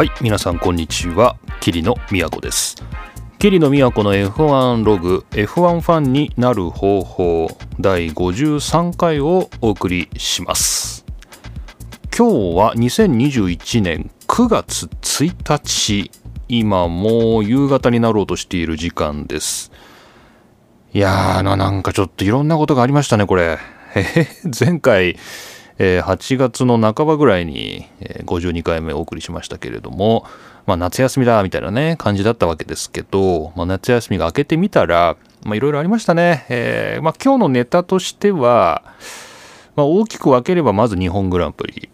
[0.00, 1.36] はい皆さんこんにちは。
[1.60, 2.74] 桐野都です。
[3.38, 7.48] 桐野都の F1 ログ F1 ファンになる方法
[7.78, 11.04] 第53回をお送りします。
[12.16, 16.10] 今日は2021年9月1日
[16.48, 19.70] 今もう夕方になろうとしている時間です。
[20.94, 23.58] いやーなんかちょっといろんなことがありましたねこれ。
[23.94, 24.26] え
[24.58, 25.18] 前回
[25.82, 30.26] えー、8月の半ばぐらいに、え、52回目お送りしましたけれども、
[30.66, 35.16] まあ、夏休みだみたいなね感じだったわけですけど、まあ、夏休みが明けてみたら
[35.46, 38.82] いろいろありましたね、えーまあ、今日のネタとしては、
[39.74, 41.88] まあ、大きく分ければまず日本グランプリ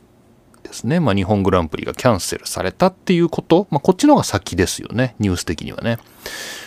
[0.64, 5.14] ですね、まあ、日本グランプリがキャンセルされたっていうこと、まあ、こっちの方が先ですよね。
[5.20, 5.98] ニュース的にはね。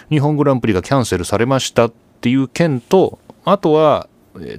[0.10, 4.09] 日本グランプリがキャンセルされましたっていう件とあとは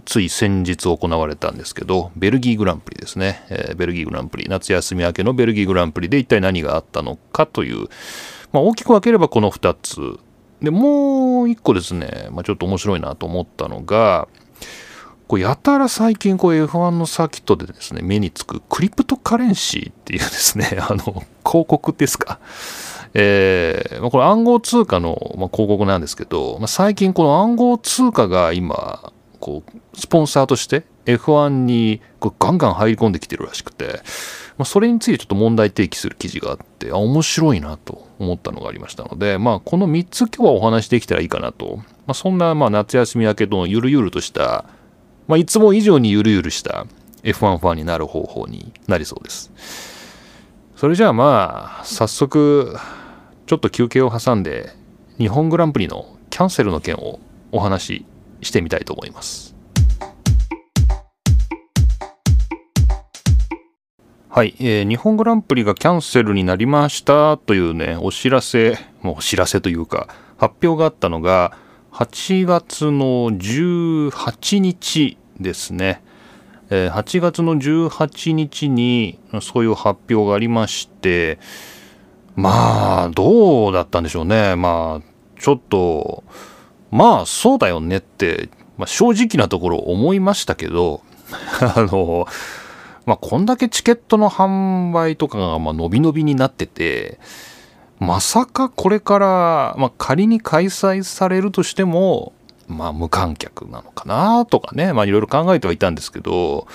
[0.04, 7.88] つい先日行われたんですけど、ベルギーグランプリですね、え、ベルギーグランプリ、夏休み明けのベルギーグランプリで一体何があったのかという、
[8.52, 10.18] まあ、大きく分ければこの2つ。
[10.60, 14.28] で、もう1個ですね、まあ、ちょっと面白いなと思ったのが、
[15.30, 22.40] こうやたら最近こう F1 のサーキットでですね、目につくクリプトカレンシーっていうですね、 あの、広告ですか。
[23.14, 34.02] えー、これ暗号通貨の、ま広告なんですけど、まあ、最近この暗号通貨が今、こうスポンサーとして F1 にこうガンガン入り込んできてるらしくて、
[34.58, 44.66] まあ、それについてちょっと問題提起する記事があってあ面白いなと思ったのがありましたので、まあ、この3つ今日はお話できたらいいかなと、まあ、そんなまあ夏休み明けのゆるゆるとした、
[45.26, 46.86] まあ、いつも以上にゆるゆるした
[47.22, 49.50] F1 ファンになる方法になりそうです。
[50.76, 52.74] それじゃあまあ早速
[53.44, 54.70] ちょっと休憩を挟んで
[55.18, 57.20] 日本グランプリのキャンセルの件を
[57.52, 58.06] お話し
[58.42, 59.56] してみたいと思います。
[64.32, 71.56] はい、えー、日本グランプリがキャンセルになりましたというね、お知らせ、もうお知らせというか、発表があったのが、
[71.92, 76.02] 8月の18日ですね。
[76.70, 81.40] えー、8月の18日にそういう発表がありまして、
[82.36, 84.54] まあ、どうだったんでしょうね。
[84.54, 86.22] まあ、ちょっと、
[86.90, 91.02] まあそうだよねって、まあ、正直なところ思いましたけど
[91.60, 92.26] あの
[93.06, 97.18] まあこんだけチケットの販売とかがまあ伸び伸びになってて
[97.98, 102.32] まさかこれから、まあ、仮に開催されるとしても
[102.66, 106.66] まあ無観客なのかなとかねまあいろいろ考えてはいたんですけど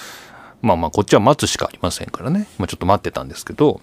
[0.61, 3.81] まあまあこっちは待つしかありませんからね、まあ、ちょっと待ってたんですけど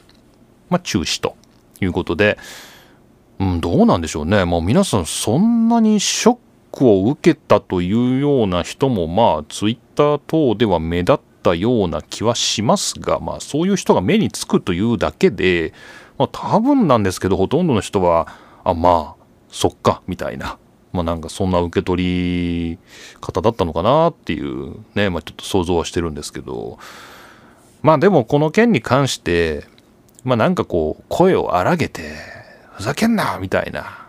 [0.71, 1.37] まあ中止と
[1.81, 2.39] いうことで
[3.39, 4.45] うん、どうなんでしょうね。
[4.45, 6.39] もう皆さんそんなにショッ
[6.71, 15.73] クを受けたというような人もまあツイッター等では目立ったような気はしますが、まあそういう人が目につくというだけで、
[16.19, 18.29] まあ多分なんですけどほとんどの人は、
[18.65, 20.59] あ、まあ、そっか、みたいな。
[20.93, 22.79] まあなんかそんな受け取り
[23.21, 26.79] 方だったのかなっていうね、まあちょっと想像はしてるんですけど、
[27.83, 29.65] まあでもこの件に関して、
[30.23, 32.13] まあなんかこう声を荒げて、
[32.83, 34.09] ふざけんなみたいな、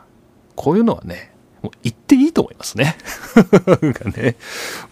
[0.55, 2.97] こういうのはね、もう言っていいと思いますね。
[3.83, 4.35] なんかね、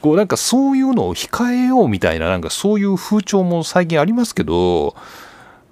[0.01, 4.95] こうなんかそういうのを控えようみたいな、なんかそういう風潮も最近ありますけど、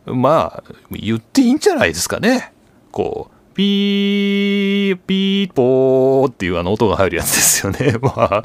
[0.07, 2.51] まあ、言っていいんじゃないですかね。
[2.91, 7.93] こう、ピー、ピーポーっていうあの音が入るやつですよね。
[8.01, 8.43] まあ、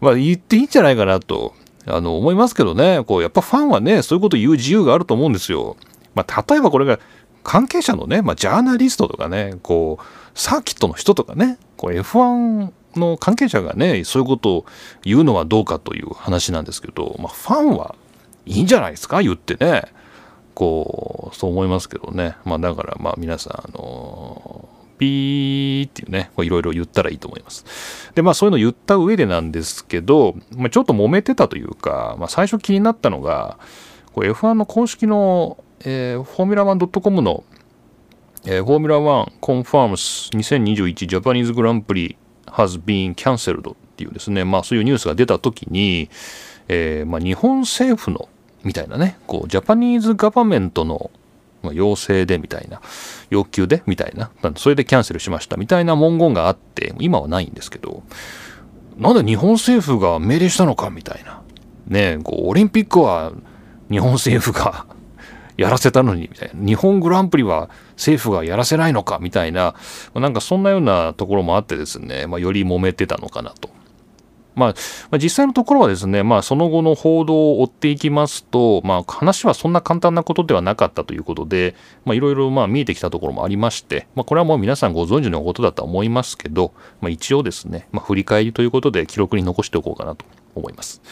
[0.00, 1.52] まあ言っていいんじゃないかなと、
[1.84, 3.02] あの、思いますけどね。
[3.04, 5.76] こう、やっぱファンはね、そういうこと言う自由があると思うんですよ。
[6.14, 7.00] まあ、例えばこれが
[7.44, 14.66] 関係者のね、まあ、ジャーナリストとかね、こう、サーキットの人とかね、こう F1 の関係者がね、そういうことを
[15.02, 17.94] 言うのはどうかという話なんですけど、まあ、ファンは
[18.46, 19.84] いいんじゃないですか、言ってね。
[20.54, 22.36] こう、そう思いますけどね。
[22.44, 24.68] まあ、だから、まあ、皆さん、あの
[24.98, 28.12] ピーっていうね、いろいろ言ったらいいと思います。
[28.14, 33.58] で、まあそういうの言った上でなんですけど、まあ、ちょっと揉めてたというか、まあ最初気になったのが、
[34.12, 37.44] こう F1 の公式のえー、フォーミュラ 1.com の、
[38.46, 42.16] えー、フォーミュラ1 confirms 2021 Japanese Grand Prix
[42.46, 46.08] has been cancelled っていうですね、まあそういうニュースが出た時に、
[46.68, 48.28] えー、まあ日本政府の
[48.64, 51.10] みたいなね、こう、ジャパニーズガバメントの
[51.72, 52.80] 要請でみたいな、
[53.30, 58.02] 要求でみたいな、それでキャンセルしましたみたいな文言があって、今はないんですけど、
[58.96, 61.42] なんで日本政府が命令したのかみたいな。
[61.86, 63.32] ねこう、オリンピックは
[63.90, 64.86] 日本政府が
[65.56, 66.66] やらせたのに、みたいな。
[66.66, 69.74] 日本グランプリは政府がやらせないのか、みたいな、
[70.14, 73.70] なんかそんなようなところもあってですね、まあ、より揉めてたのかなと。
[74.54, 74.74] まあ、
[75.10, 81.74] まあ、実際のところはですね、まあ、その後の報道を追っていきますと、まあ、話はそんな簡単なことではなかったということで、
[82.04, 90.24] まあ、いろいろまあ見えてきたところもありまして、まあ、これはもう皆さんご存知のことだと思いますけど、まあ、一応ですね、まあ、振り返りということで記録に残しておこうかなと
[90.54, 91.02] 思います。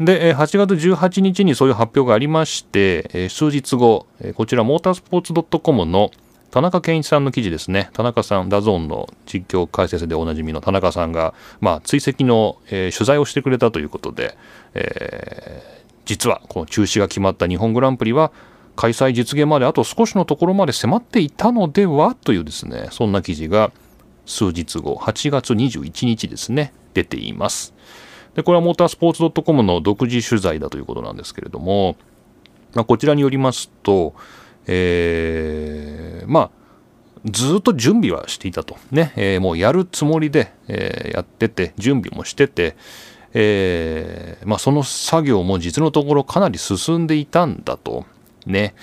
[0.00, 6.10] で、8月18日にそういう発表がありまして、数日後、こちらモータースポーツ .com の
[6.50, 7.90] 田中健一さんの記事ですね。
[7.92, 14.36] 田中さん、ダゾーンの実況解説でおなじみの田中さんが、まあ、追跡の、えー、取材をしてくれたということで、
[14.74, 18.32] えー、実はこの中止が決まった日本グランプリは、
[18.76, 23.72] 開催実現まであと少しのところまで迫っていたのではというですね、そんな記事が
[24.24, 27.74] 数日後、8月21日ですね、出ています。
[28.38, 31.96] で、これはモータースポーツ .com の独自取材だということなんですけれども、
[32.72, 34.14] まあ、こちらによりますと、
[34.68, 36.50] えー、まあ
[37.24, 38.76] ずっと準備はしていたと。
[38.92, 42.76] ね、えー、もうやるつもりで、えー、やってて準備もしてて、
[43.34, 48.06] えー、まあ、その作業も実のところかなり進んでいたんだと。
[48.46, 48.76] ね。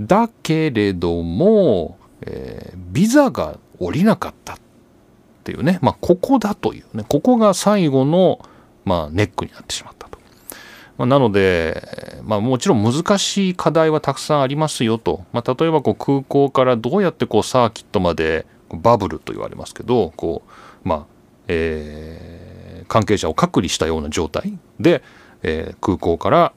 [0.00, 4.58] だけれども、えビザが下りなかったっ
[5.44, 7.04] ていうね、まあ、ここだというね。
[7.06, 8.40] ここが最後の、
[8.90, 10.18] まあ、ネックになってしまったと。
[10.98, 20.42] まあ、なので、まあ、もちろん難しい課題はたくさんありますよと、まあ、例えばこう空港からどうやってこうサーキットまでバブルと言われますけどこ
[20.84, 21.06] う、まあ
[21.48, 25.02] えー、関係者を隔離したような状態で、
[25.42, 26.52] えー、空港から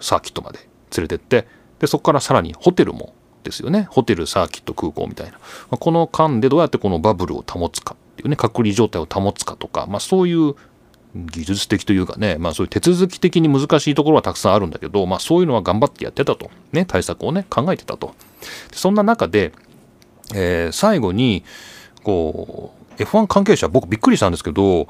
[0.00, 0.58] サーキットまで
[0.96, 1.48] 連れてって
[1.80, 3.86] でそこからさらにホテルもですよね。
[3.90, 5.38] ホテルサーキット空港みたいな、ま
[5.72, 10.54] あ、この間でどうやってこのバブルを保つかっていうね隔離状態を保つかとか、まあ、そういう
[11.14, 16.50] 技術的というかね、まあそういう手続き的に難しいところはたくさんあるんだけど、まあそういうのは頑張ってやってたと。
[16.72, 18.14] ね、対策をね、考えてたと。
[18.72, 19.52] そんな中で、
[20.34, 21.44] えー、最後に、
[22.02, 24.88] こう、F1 関係者、僕びっくりしたんですけど、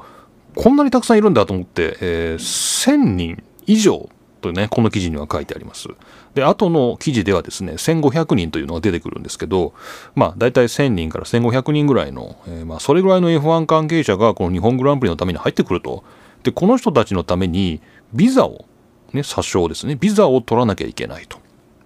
[0.55, 4.09] こんなにたくさんいるんだと思って、えー、1000人以上
[4.47, 5.87] とね、この記事には書いてあります。
[6.33, 9.73] で、後の記事ではですね、1500人というのが出てくるんですけど、
[10.15, 16.03] まあ、大体1000人から1500人ぐらいの、えー、まあ、それぐらいの F1 関係者がこの日本グランプリのために入ってくると。
[16.43, 17.81] で、この人たちのために、
[18.13, 18.65] ビザを、
[19.13, 21.39] ね、詐称ですね、ビザを取らなきゃいけないと。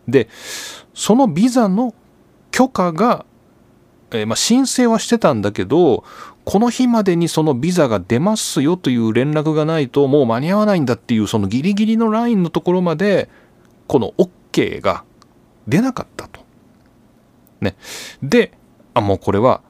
[0.07, 0.29] で、
[0.93, 1.93] そのビザの
[2.51, 3.25] 許可が、
[4.11, 6.03] えー、まあ、申請はしてたんだけど、
[6.43, 13.29] この日までにそのビザが出ますよという連絡がないともう間に合わないんだっていうそのギリギリのラインのところまで
[13.88, 15.03] この OK が
[15.67, 16.41] 出なかったと。
[17.61, 17.75] ね。
[18.23, 18.53] で、
[18.93, 19.61] あ、もうこれは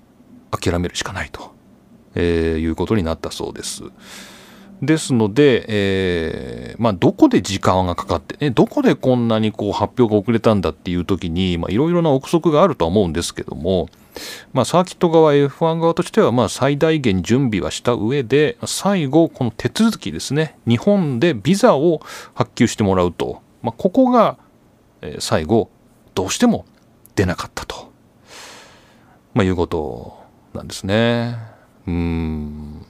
[0.52, 1.54] 諦めるしかないと、
[2.16, 3.84] えー、いうことになったそうです。
[4.82, 13.90] ですので、えー、まあ、どこで時間がかかって、ね、どこでこんなにこう発表が遅れたんだっていう時に、いろいろな憶測があるとは思うんですけども、
[14.54, 22.02] まあ、サーキット側 F1 側としてはま最大限準備はした上で最後この手続きですね日本でビザを
[22.34, 24.38] 発給してもらうと、まあ、ここが
[25.20, 25.70] 最後
[26.14, 26.66] どうしても
[27.16, 27.92] 出なかったと、
[29.34, 30.18] まあ、いうこと
[30.54, 31.38] なんですね。
[31.88, 32.86] うん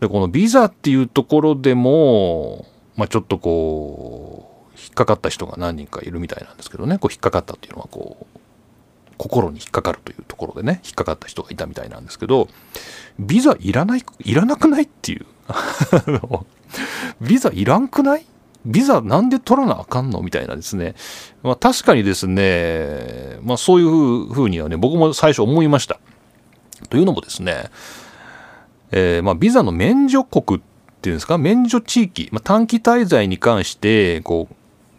[0.00, 2.66] でこのビザっていうところでも、
[2.96, 6.98] まあ、ちょっとこう引っかかった人が何人かいるみたいなんですけどね。
[6.98, 8.38] こう引っかかったっていうのはこう
[9.16, 10.80] 心に引っかかるというところでね。
[10.84, 12.48] 引っかかった人がいたみたいなんですけど
[13.18, 15.26] ビザいらないいらなくないっていう。
[17.22, 18.26] ビザいらんくない？
[18.66, 20.96] ビザなんで取らなあかんのみたいなですね、
[21.44, 26.00] まあ、確かにですね、まあ、そういうふうにはね僕も最初思いました。
[26.90, 27.70] というのもですね、
[28.90, 30.62] えー、まあビザの免除国っ
[31.02, 31.38] ていうんですか？
[31.38, 34.48] 免除地域、まあ、短期滞在に関してこ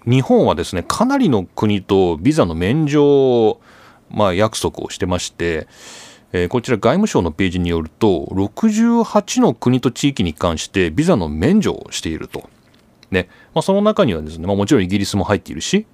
[0.06, 3.60] う日本はですねかなりの国とビザの免除
[4.10, 5.68] まあ、約束をしてまして、
[6.32, 12.50] えー、こちら外務省のページによると68の国と地域に関してビザの免除をしていると。
[13.12, 13.28] ね。
[13.54, 15.86] まあ、その中にはですね、まあ、もちろんイギリスも入っているし、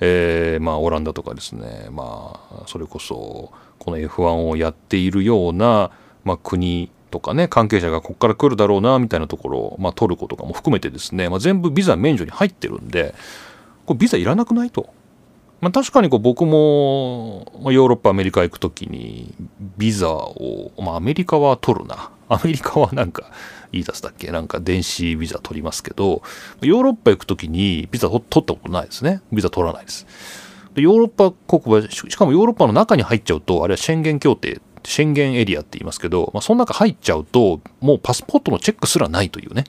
[0.00, 5.90] えー、まあ、オランダとかですね、まあ、それこそこの F1 をやっているような、
[6.24, 13.14] まあ、国とかね関係者がここから来るだろうなみたいなところを、まあ、トルコとかも含めてですね、まあ、全部ビザ免除に入ってるんで
[13.86, 14.92] これビザいらなくないと。
[15.60, 19.32] まあ、確かにこう僕もヨーロッパアメリカ行く時に
[19.78, 22.10] ビザを、まあ、アメリカは取るな。
[22.28, 23.30] アメリカはなんか
[23.72, 24.32] いい出すだっけ？
[24.32, 26.22] なんか電子ビザ取りますけど
[26.62, 29.22] ヨーロッパ行く時にビザ取ったことないですね。
[29.30, 30.04] ビザ取らないです。
[30.74, 39.64] でヨーロッパ国はしかもヨーロッパの中に入っちゃうとあれは宣言協定宣言エリアって言いますけど、まあ、その中入っちゃうともうパスポートのチェックすらないというね。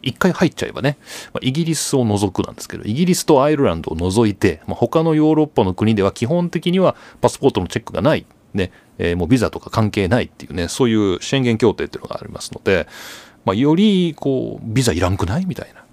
[0.00, 0.96] 一回入っちゃえばね、
[1.32, 12.86] まあ、イギリスを除くなんですけど、イギリスとアイルランドを除いて、まあ、他のヨーロッパの国では基本的にはパスポートのチェックがない、ね、えー、もうビザとか関係ないっていうね、そういう宣言協定っていうのがありますので、
[13.44, 15.84] まあ、よりこうビザいらんくないみたいな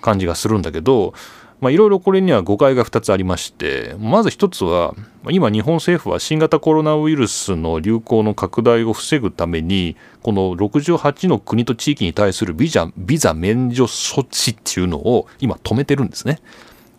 [0.00, 1.14] 感じがするんだけど
[1.62, 4.94] いろいろこれには誤解が2つありましてまず1つは
[5.28, 16.38] 今日本政府は新型コロナウイルスの流行の拡大を防ぐためにこの68の国と地域に対するビザビザ免除措置っていうのを今止めてるんですね、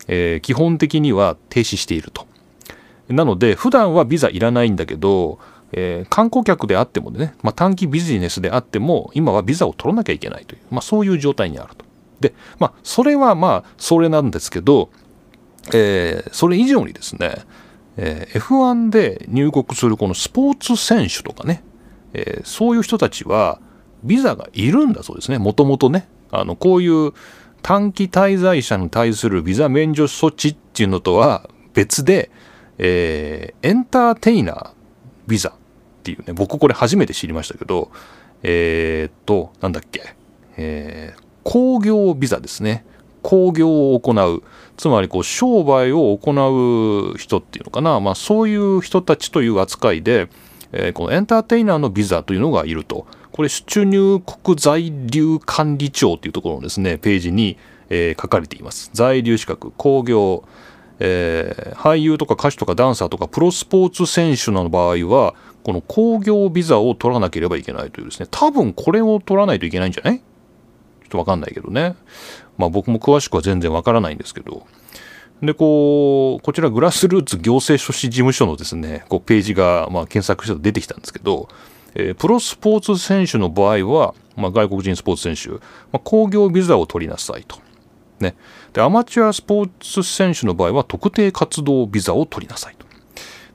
[0.08, 2.28] えー、基本的には停止していると。
[3.10, 5.40] なので普段はビザいらないんだけど、
[5.74, 11.91] えー、観光客であってもね、まあ、短期ビジネスであっても今はビザを取らなきゃいけないという、まあ、そういう状態にあると。
[12.22, 14.90] で、まあ、それはまあ、それなんですけど、
[15.74, 17.36] えー、それ以上にですね、
[17.98, 21.64] えー、F1 で入国するこのスポーツ選手とかね、
[22.14, 23.60] えー、そういう人たちは、
[24.04, 26.08] ビザがいるんだそうですね、もともとね。
[26.32, 27.12] あの、こういう
[27.62, 32.32] 短期滞在者に対するビザ免除措置っていうのとは別で、
[32.78, 34.72] えー、エンターテイナー
[35.28, 35.54] ビザっ
[36.04, 37.92] ていうね、僕これ初めて知りましたけど、
[38.44, 40.16] えー、っと、なんだっけ、
[40.58, 42.86] えー、工業ビザですね。
[43.22, 44.44] 工業を行う。
[44.78, 46.32] つまりこう商売を行
[47.14, 50.28] う人っていうのかな、まあ、そういう人たちという扱いで、
[50.72, 53.06] えー、このエンターテイナーのビザというのがいると。
[53.32, 57.58] これ出入国在留管理庁というところのですね、ページに、
[57.90, 58.90] えー、書かれています。
[58.94, 60.44] 在留資格、工業、
[61.00, 70.22] えー、俳優とか歌手とかダンサーとかプロスポーツ選手の場合は、この工業ビザを取らなければいけないというですね、多分これを取らないといけないんじゃない？
[71.12, 71.96] とわかんないけどね。
[72.58, 74.66] まあ僕も詳しくは全然わからないんですけど。
[75.42, 81.50] で、こう、こちらグラスルーツ行政書士事務所のですね、こうページが、まあ、検索して出てきたんですけど、
[81.96, 85.60] えー、プロスポーツ選手の場合は、まあ、外国人スポーツ選手、ま
[85.94, 87.58] あ、工業ビザを取りなさいと。
[88.20, 88.36] ね。
[88.72, 92.81] で、アマチュアスポーツ選手の場合は、特定活動ビザを取りなさいと。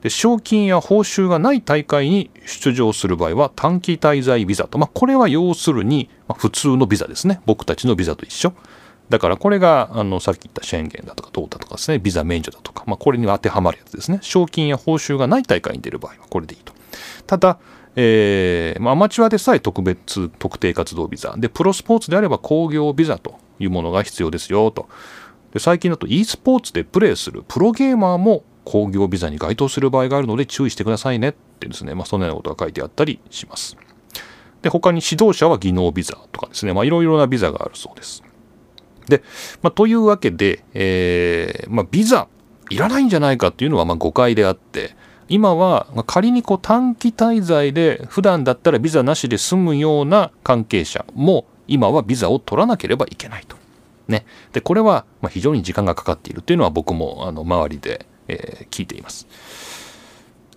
[0.01, 7.41] で賞金や報酬がない大会に出場する場合は短期滞在ビザと、まあ、これは要するに、普通のビザですね。
[7.45, 8.53] 僕たちのビザと一緒。
[9.09, 11.99] だからこれがあのさっき言ったシェンゲンだとかトータとかですね。
[11.99, 14.19] ビザ免除だとか、まあ、これに当てはまるやつですね。
[14.21, 16.73] 賞金や報酬がない大会に出る場合はこれでいいと。
[17.25, 17.59] ただ
[17.99, 21.33] えーまあ、アマチュアでさえ特別特定活動ビザ。
[21.35, 24.87] でプロスポーツであれば工業ビザというものが必要ですよと。
[25.51, 33.77] で最近だと e スポーツでプレーするプロゲーマーも工業ビザに該当する場合があるので注意してくださいねってですね、まあ、そのようなことが書いてあったりします。
[34.61, 38.23] で、他に指導者は技能ビザとかですね、まあ、いろいろなビザがあるそうです。
[39.07, 39.23] で、
[39.61, 42.27] まあ、というわけで、えー、まあ、ビザ
[42.69, 44.97] いらないんじゃないかっていうのはま誤解であって、
[45.29, 53.55] 今は仮にこう短期滞在で普段だったらビザなしで済むような関係者も今はビザを取らなければいけないと。
[54.07, 54.25] ね。
[54.51, 59.27] で、これはま非常に時間がかかっているっていうのは僕もあの周りでえ、聞いています。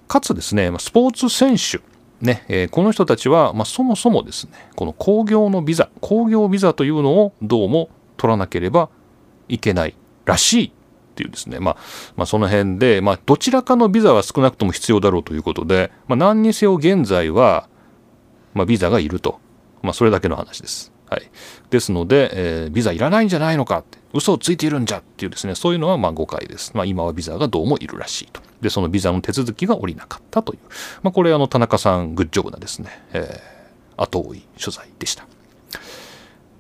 [0.09, 1.81] かつですね、スポーツ選手、
[2.21, 8.91] ねえ、この人たちは、まあ、そもそもですね、この工業のビザ、工業ビザというのをどうも取らなければ
[9.49, 10.73] いけないらしいっ
[11.15, 11.77] ていうですね、まあ、
[12.17, 17.69] まあ、その辺で、まあ、どちらかのビザは少なくとも必要だろうということで、まあ、何にせよ現在は、
[18.55, 19.39] ま、ビザがいると、
[19.83, 20.90] ま、それだけの話です。
[21.11, 21.29] はい、
[21.71, 23.99] ですので、えー、ビザいらないんじゃないのかって。
[24.13, 25.55] 嘘をついているんじゃっていうですね。
[25.55, 28.41] そういうのはまあ誤解です、まあ、今はビザがどうもいるらしいと。
[28.61, 30.59] でそのビザの手続きが下りなかったという、
[31.03, 35.27] まあ、これあの田中さんグッジョブなですね、えー、後追い取材でした。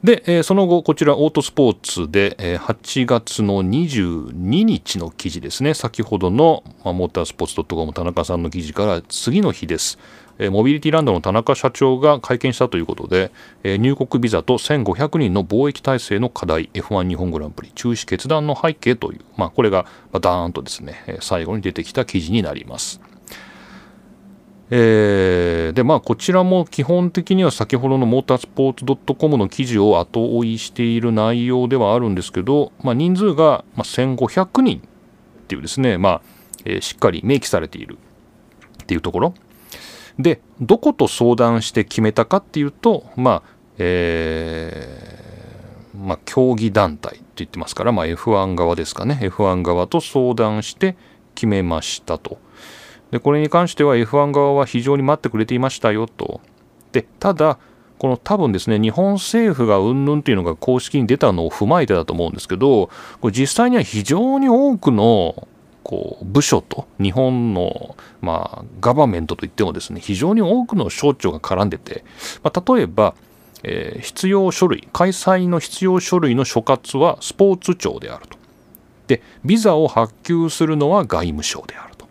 [0.02, 5.74] で、えー、その後こちらオートスポーツで、えー、8月の22日の記事ですね。
[5.74, 9.98] 先ほどの、まあ、モータースポーツ .com 田中さんの記事から次の日です。
[10.50, 13.30] モビリティランドの田中社長が会見したということで、
[13.78, 23.00] 入国ビザと1500人の貿易体制の課題 F1 日本グランプリ中止決断の背景という、まあ、これがダーンとですね最後に出てきた記事になります。
[24.72, 34.80] えー、でまあこちらも基本的には先ほどのモータースポーツ .com の記事を後追いしている内容ではあるんですけど、まあ、人数が1500人っ
[35.48, 36.22] ていうですね、まあ
[36.64, 37.98] え、しっかり明記されている
[38.82, 39.34] っていうところ
[40.22, 49.18] でどこと相談して決めたかっていうとまあえー、まあ、競技団体って言ってますから、まあ、F1 側ですかね。
[49.22, 50.96] F1 側と相談して
[51.34, 52.38] 決めましたと。
[53.10, 56.42] でこれに関しては F1 側は非常に待ってくれていましたよと。
[56.92, 57.58] でただ
[57.98, 62.88] この多分ですね日本政府がうんぬんっていうのが公式に出たのを踏まえてだと思うんですけど
[63.20, 65.48] これ実際には非常に多くの
[65.90, 72.04] こう部署と日本の、まあ、ガバメントといってもですね非常に多くの省庁が絡んでて、
[72.44, 73.16] まあ、例えば、
[73.64, 78.38] えー、必要書類開催の必要書類の所括はスポーツ庁であると。
[79.08, 82.06] でビザを発給するのは外務省であると。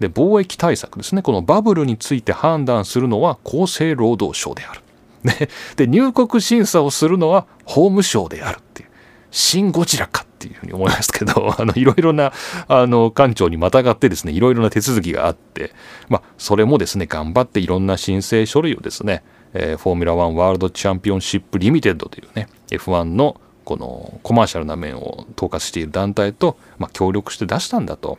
[0.00, 1.20] で防疫対策ですね。
[1.20, 4.80] このバブルについて判断するのは厚生労働省である。
[5.22, 8.88] ね、で入国審査をするのは法務省であるっていう。
[9.30, 12.32] シン・ゴジラかっていうふうに思いますけど あのいろいろな
[12.66, 15.72] あの官庁にまたがってですねいろいろな手続きがあって、
[16.08, 19.22] まあ、それもですね頑張っていろんな申請書類をですね、
[19.54, 28.18] えー、フォーミュラ1ワールドチャンピオンシップリミテッドというね F1 のこのコマーシャルな面を統括している団体と、まあ、協力して出したんだと。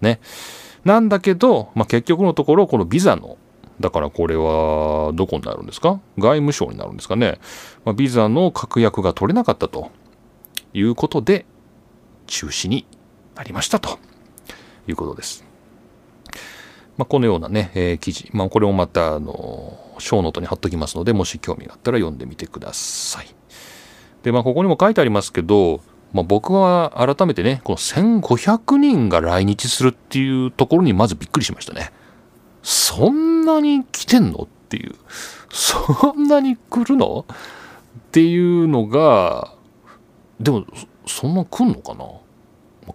[0.00, 0.18] ね。
[0.84, 3.36] なんだけど、まあ、結局のところこのビザの
[3.80, 6.00] だからこれはどこになるんですか？
[6.18, 7.38] 外務省になるんですかね、
[7.84, 9.90] まあ、ビザの確約が取れなかったと
[10.74, 11.46] いうことで
[12.30, 12.86] 中止に
[13.34, 13.98] なりましたと
[14.88, 15.44] いうことです。
[16.96, 23.26] まあ、このようなね、えー、記事、まあ、これもまたあのショーノートに貼っときますのでもし興味があったら読んでみてください。
[24.22, 25.80] でまあここにも書いてありますけど、
[26.12, 31.90] まあ、僕は改めてねこの1500人が来日するっていうところにまずびっくりしましたね。
[32.62, 34.94] そんなに来てんのっていう
[35.50, 37.36] そんなに来るのっ
[38.12, 39.54] ていうのが
[40.38, 40.66] でも
[41.06, 42.04] そんな来んのかな？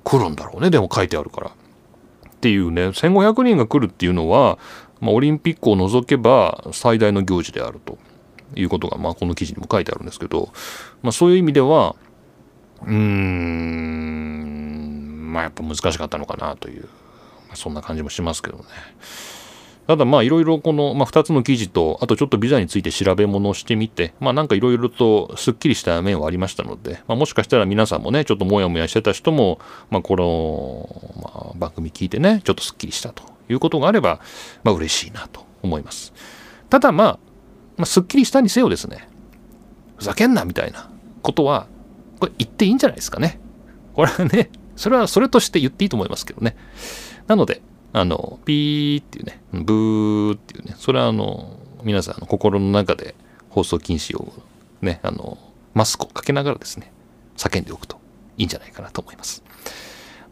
[0.03, 0.69] 来るんだろうね。
[0.69, 1.47] でも書いてあるから。
[1.49, 1.51] っ
[2.41, 2.89] ていうね。
[2.89, 4.57] 1500人が来るっていうのは、
[5.01, 7.97] まあ、オリンピックを除けば最大の行事であると。
[8.55, 10.51] いうことが、まあ、この記事にも書いてあるんですけど、
[11.01, 11.95] まあ、そういう意味では
[12.83, 14.65] うーん
[15.33, 18.63] まあやっぱ難しかったのかなという、まあ、そんな感じもしますけどね。
[19.87, 29.59] ただまあいろいろこの、まあ、2つの記事とあとちょっとビザについて調べ物をしてみてまあなんかいろいろとすっきりした面はありましたので、まあ、もしかしたら皆さんもねちょっともやもやしてた人も、
[29.91, 34.21] まあ、この、まあ、番組聞いてねちょっとすっきりしたということがあれば、
[34.63, 36.13] まあ嬉しいなと思います。
[36.69, 37.19] ただまあ、
[37.77, 39.07] まあ、すっきりしたにせよですね
[39.97, 40.89] ふざけんなみたいな
[41.21, 41.67] ことは
[42.19, 43.39] これ言っていいんじゃないですかね。
[43.93, 46.55] これはねそれはそれとして言っていいと思いますけどね。
[47.27, 47.61] なので
[47.97, 53.15] あの、ピーっていうね、ブーっていうね、それはあの、皆さんの心の中で
[53.49, 54.33] 放送禁止を
[54.81, 55.37] ね、あの、
[55.73, 56.91] マスクをかけながらですね、
[57.37, 57.97] 叫んでおくと
[58.37, 59.43] いいんじゃないかなと思います。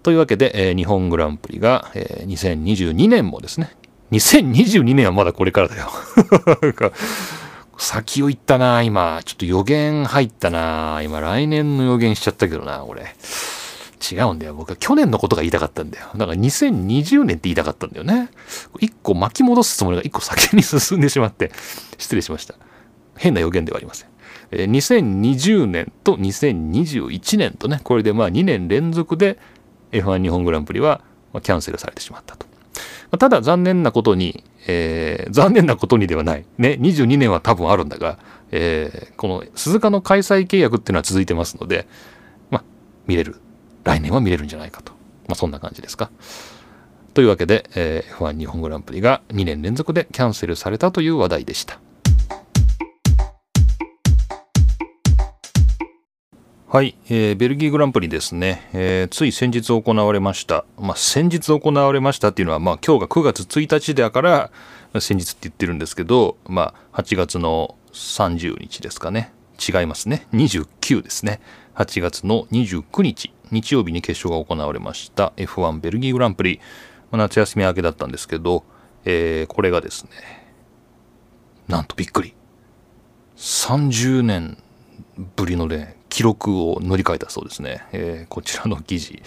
[0.04, 3.78] というわけで、えー、日本グランプリが、えー、2022年もですね、
[4.12, 5.90] 2022年はまだこれからだよ。
[7.78, 9.22] 先を言ったな、今。
[9.24, 11.00] ちょっと予言入ったな。
[11.02, 13.16] 今、来年の予言しちゃったけどな、俺。
[14.12, 14.54] 違うんだよ。
[14.54, 16.08] 僕は去年のことが言いたかったんだよ。
[16.16, 18.30] だから2020年って言いたかったんだよね。
[18.80, 21.52] 一個巻き戻すつもりが一個先に進んでしまって、
[21.98, 22.56] 失礼しました。
[23.16, 24.10] 変な予言ではありません。
[24.52, 29.40] え、2020年と2021年とね、これでまあ2年連続で
[29.92, 31.02] F1 日本グランプリは
[31.42, 32.48] キャンセルされてしまったと。
[33.18, 36.46] ただ残念なことに、えー、残念なことにではない。
[36.58, 38.18] ね、22年は多分あるんだが、
[38.52, 41.88] えー、この鈴鹿の開催契約っていうのは続いてますので、
[42.50, 42.64] まあ、
[43.06, 43.36] 見れる
[43.84, 44.94] 来年は見れるんじゃないかと。
[45.28, 46.12] まあ、そんな感じですか。
[47.14, 51.80] というわけで、えー、F1 日本グランプリが2年連続でキャンセルされたという話題でした。
[56.74, 60.66] はい、えー、ベルギーグランプリですね、えー、つい先日行われました。
[60.80, 64.52] まあ、先日行われましたっていうのは、まあ、今日が9月1日だから、
[65.00, 69.32] 先日って言ってるんですけど、まあ、8月の30日ですかね。
[69.60, 70.26] 違いますね。
[70.34, 71.42] 29ですね。
[71.76, 73.32] 8月の29日。
[73.54, 75.32] 日曜日に決勝が行われました。
[75.38, 76.60] F1 ベルギーグランプリ、
[77.12, 78.64] まあ、夏休み明けだったんですけど、
[79.06, 80.12] えー、これがですね
[81.68, 82.34] なんとびっくり。
[83.38, 84.58] 30年
[85.36, 89.22] ぶりのね記録を塗り替えたそうですね、えー、こちらの記事、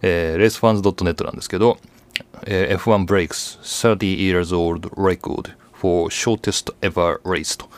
[0.00, 1.78] えー、レースファンズ .net なんですけど、
[2.46, 7.68] えー、F1 breaks 30 years old record for shortest ever race と。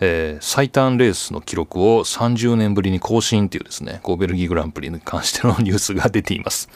[0.00, 6.68] えー、最短レースの記録を30年ぶりに更新というですね、こうベルギーグランプリに関してのニュースが出ています。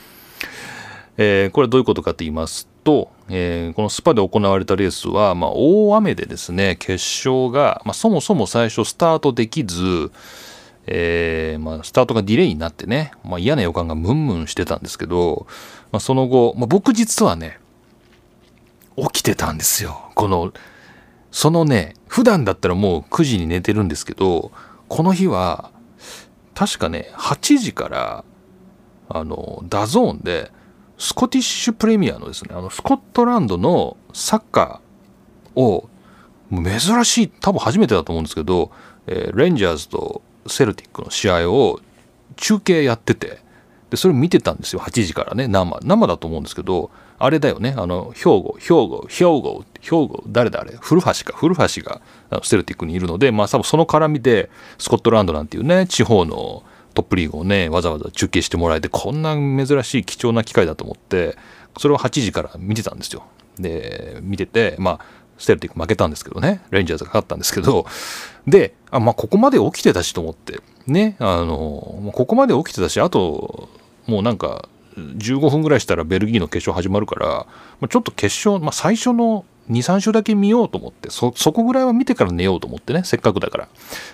[1.19, 10.11] えー、これはどういうことかと言いますと、えー、このスパで行われたレースは、まあ、大雨でですね、決勝が、まあ、そもそも最初スタートできず、
[10.87, 15.47] えーまあ、スタートがディレイになってね、まあ、嫌な予感がムンムンしてたんですけど、
[15.93, 17.59] まあ、その後、まあ、僕実はね、
[18.97, 20.11] 起きてたんですよ。
[20.15, 20.53] この
[21.33, 24.53] そのね、普段だったらもう9時に寝てるんですけど、
[24.89, 25.71] この日は、
[26.55, 28.25] 確かね、8時から、
[29.09, 30.53] あの、ダゾーンで、
[30.99, 35.89] スコティッシュプレミアのですね、あの、スコットランドのサッカーを、
[36.53, 38.71] 珍しい、多分初めてだと思うんですけど、
[39.07, 41.81] えー、レンジャーズとセルティックの試合を
[42.37, 43.39] 中継やってて、
[43.89, 45.81] で、それ見てたんですよ、8時からね、生。
[45.83, 46.91] 生だと思うんですけど、
[47.25, 52.03] あれだよね、あの、兵庫、兵庫、兵庫、兵庫、誰だあれ、古橋か、古橋が
[52.43, 61.37] ステルティックにいるので、まあ多分その絡みで、スコットランドなんていうね、地方のトップリーグをね、わざわざ中継してもらえて、こんな珍しい貴重な機会だと思って、
[61.79, 63.25] それを8時から見てたんですよ。
[63.57, 65.01] で、見てて、まあ、
[65.39, 66.63] ステルティック負けたんですけどね。
[66.71, 67.87] レンジャーズが勝ったんですけど。
[68.47, 70.61] であまあここまで起きてたしと思って。
[70.87, 73.69] ねあのここまで起きてたしあと
[74.07, 77.47] もうなんか15分ぐらいしたらベルギーの決勝始まるから、ま
[77.83, 83.69] あ、ちょっと決勝、まあ、最初の23週だけ見ようと思ってそこぐらいは見てから寝ようと思ってねせっかくだから。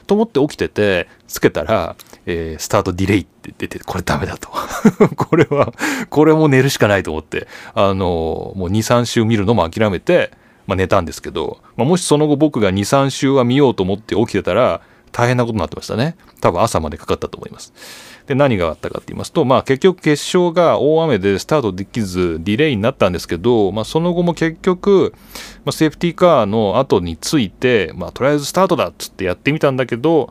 [0.06, 4.50] と思って起きててつけたら、えー、スタートディレイって出てこれダメだと。
[5.16, 5.72] これは
[6.10, 7.48] これも寝るしかないと思って。
[7.74, 10.32] あのもう23週見るのも諦めて、
[10.66, 16.16] まあ、寝たんですけど、まあ、もしその後僕が23週は見ようと思って起きてたら大変なことになってましたね。
[16.40, 17.72] 多分朝までかかったと思います。
[18.28, 25.14] で何があったかって言いますと、まあ、結局決勝が大雨でスタートできずディレイになったんですけど、まあ、その後も結局、
[25.64, 30.30] まあ、セーフティーカーの後について、まあ、とりあえずスタートだっつってやってみたんだけど、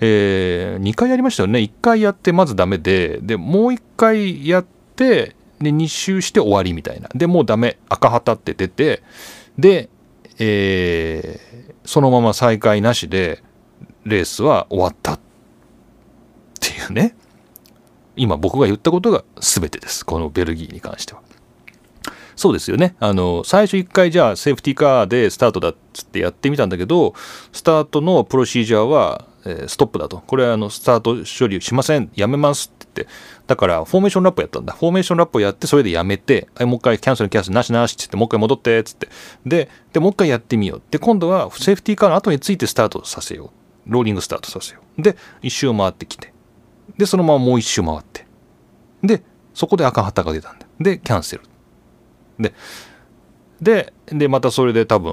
[0.00, 1.60] えー、2回やりましたよね。
[1.60, 7.08] 1回やってまずダメででもう1回やってで2周して終わりみたいな。
[7.14, 7.78] でもうダメ。
[7.88, 9.04] 赤旗って出て
[9.56, 9.88] で、
[10.40, 13.40] えー、そのまま再開なしで
[14.04, 15.20] レースは終わったっ
[16.72, 17.16] ていうね。
[18.16, 20.04] 今僕が言ったことが全てです。
[20.06, 21.20] このベルギーに関しては。
[22.36, 22.96] そうですよね。
[23.00, 27.14] あの最初1回じゃあセーフティーカーでスタートだっつってやってみたんだけど
[27.52, 30.22] スタートの procedure は、えー、ストップだと。
[30.26, 32.10] これはあのスタート処理しません。
[32.14, 33.14] やめますって言って。
[33.46, 34.72] だからフォーメーションラップやったんだ。
[34.72, 39.08] フォーメーションラップをやってそれでやめてもう一回キャンセルキャンセルなしなしって言ってもう一回戻ってっつって。
[39.46, 43.50] ででもう一回やってみようで今度はセーフティーカーの後についてスタートさせよう。
[43.86, 45.02] ローリングスタートさせよう。
[45.02, 46.33] で一周回ってきて。
[46.98, 48.26] でそのままもう一周回って。
[49.02, 51.42] でそこで赤旗が出たんだでキャンセル。
[52.38, 52.54] で
[53.60, 55.12] ででまたそれで多分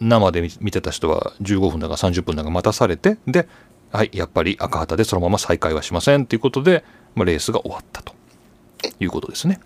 [0.00, 3.48] 生で見てた人は15分だか30分だか待たされてで
[3.92, 8.20] はいやっぱり赤旗でそのまま再開はしませんということで、まあ、レースが終わったと。
[8.98, 9.60] いうことですね。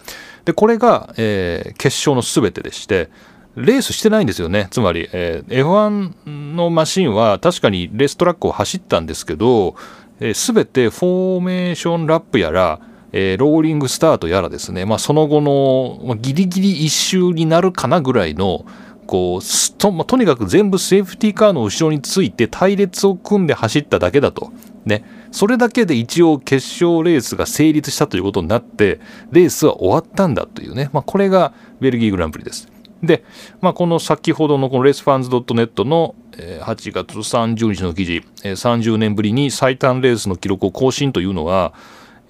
[0.45, 3.11] でこれが、えー、決勝の全てでして
[3.57, 4.67] レースしてないんですよね。
[4.71, 9.77] つまり、えー、F1 のマシンは確かにレーストラックを走ったんですけど
[10.21, 12.81] えー、全てフォーメーションラップやら、
[13.13, 18.65] えー、ローリングスタートやらですね、まあ、その後の、まあ、ギリギリ一周になるかなぐらいの
[19.07, 24.53] こうと,、まあ、とにかく全部セーフティーカーの後ろについて隊列を組んで走っただけだと。
[24.85, 29.01] ね、それだけで一応決勝レースが成立したということになって
[29.31, 32.74] レースは終わったんだというね、まあ、これがベルギーグランプリです。
[33.03, 33.25] で、
[33.61, 41.75] まあ、この先ほどのこのレスファンズ .net の8月30日の記事30年ぶりに最短レースの記録を更新というのは、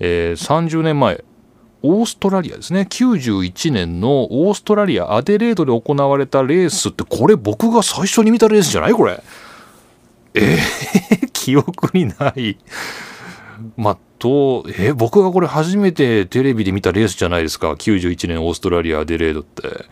[0.00, 1.24] えー、30年前
[1.86, 2.86] オーストラリアですね。
[2.88, 8.92] 91年のオーストラリアアデレードで行われたレースってこれ僕が最初に見たレースじゃない？
[8.94, 9.22] これ。
[10.32, 12.56] えー、 記憶にない。
[13.76, 17.72] まあとえー、僕がこれ初めてテレビで見たレースじゃないですか。
[17.72, 19.84] 91年オーストラリアアデレードって。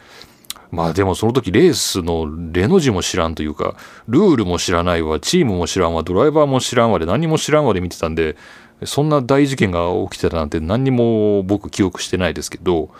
[0.73, 3.77] まあでもその時レースのレの字も知らんというか、
[4.09, 8.37] ルールも知らないわ、チームも知らんわ、ドライバーも知らんわで何も知らんわで見てたんで、
[8.85, 12.91] そんな大事件が起きてたなんて何にも僕記憶してないですけど、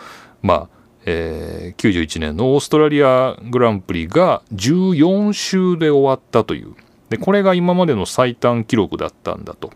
[0.43, 0.69] まあ、
[1.07, 6.75] えー、91年のオーストラリアグランプリが14週で終わったという。
[7.09, 9.73] で、これが今までの最短記録だったんだと。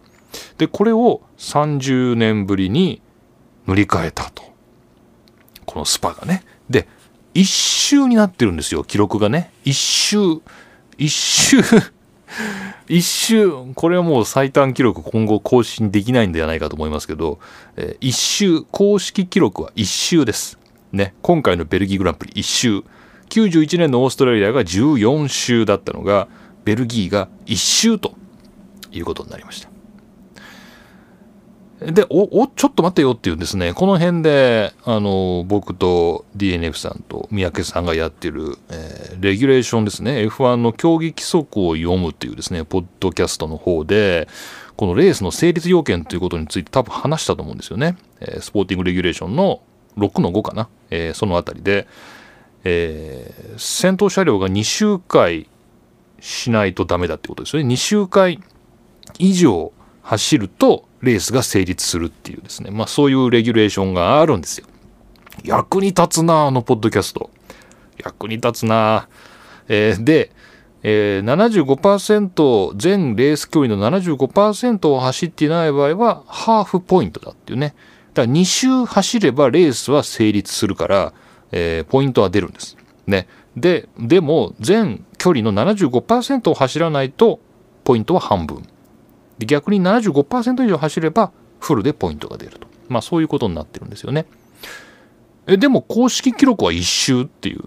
[0.59, 3.01] で、これを30年ぶりに
[3.67, 4.43] 塗り替えたと。
[5.65, 6.45] このスパがね。
[6.71, 6.87] で、
[7.37, 9.51] 一周になってるんですよ記録がね。
[9.63, 10.41] 一周
[10.97, 11.59] 一周
[12.89, 17.39] 一周これはもう最短記録今後更新できないんではないかと思いますけど、
[17.77, 20.59] えー、一周公式記録は一周です。
[20.93, 22.83] ね今回のベルギーグランプリ一周。
[23.29, 26.29] 91年のオーストラリアが14周だったのが
[26.65, 28.15] ベルギーが1周と
[28.93, 29.76] いうことになりました。
[31.93, 44.29] で、お、お、ちょっと待ってよっていうんですね、この辺で、あの、僕と DNF さんと三宅さんがやってる、えー、レギュレーションですね、F1 の競技規則を読むっていうですね、ポッドキャストの方で、
[44.77, 47.97] このレースの成立要件ということについて多分話したと思うんですよね。
[48.21, 49.61] えー、スポーティングレギュレーションの
[49.97, 51.87] 6の5かな、えー、そのあたりで、
[52.65, 55.49] えー、先頭車両が2周回
[56.21, 57.69] しないとダメだってことですよね。
[57.73, 58.41] 2周回
[59.19, 59.73] 以上
[60.03, 64.67] 走ると、レースが成立するっていうですね、まあそういうレギュレーションがあるんですよ。
[65.45, 67.31] 役に立つなあのポッドキャスト。
[68.03, 69.09] 役に立つな
[69.69, 70.31] えー、で、
[70.83, 77.75] えー、75%全レース距離の75%を走っていない場合はハーフポイントだっていうね。
[78.15, 81.13] だから2周走ればレースは成立するから、
[81.53, 82.77] えー、ポイントは出るんです。
[83.07, 83.27] ね。
[83.57, 87.41] で、でも全距離の75%を走らないと
[87.85, 88.63] ポイントは半分。
[89.39, 92.67] で逆に75%以上走ればフルでポイントが出ると。
[92.89, 94.27] まあそういうことになってるんですよね。
[95.47, 97.65] えでも公式記録は1周っていう。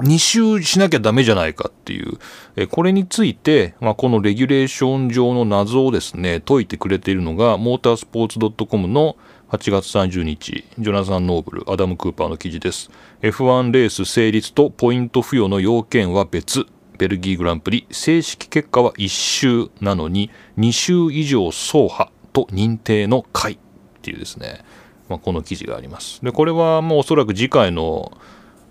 [0.00, 2.18] 2周しなきゃダメじゃないかっていう、
[2.56, 9.16] えこれについて、まあ、このレギュレーション上の謎をですね、解いてくれているのが、モータースポーツ .com の
[9.50, 12.90] 8月30日、ジョナサン・ノーブル、アダム・クーパーの記事です。
[13.22, 16.66] F1 レース成立とポイント付与の要件は別。
[16.98, 23.58] ベルギーグランプリ、正式結果は1周なのに、2周以上走破と認定の怪っ
[24.02, 24.64] ていうですね、
[25.08, 26.24] まあ、この記事があります。
[26.24, 28.16] で、これはもうおそらく次回の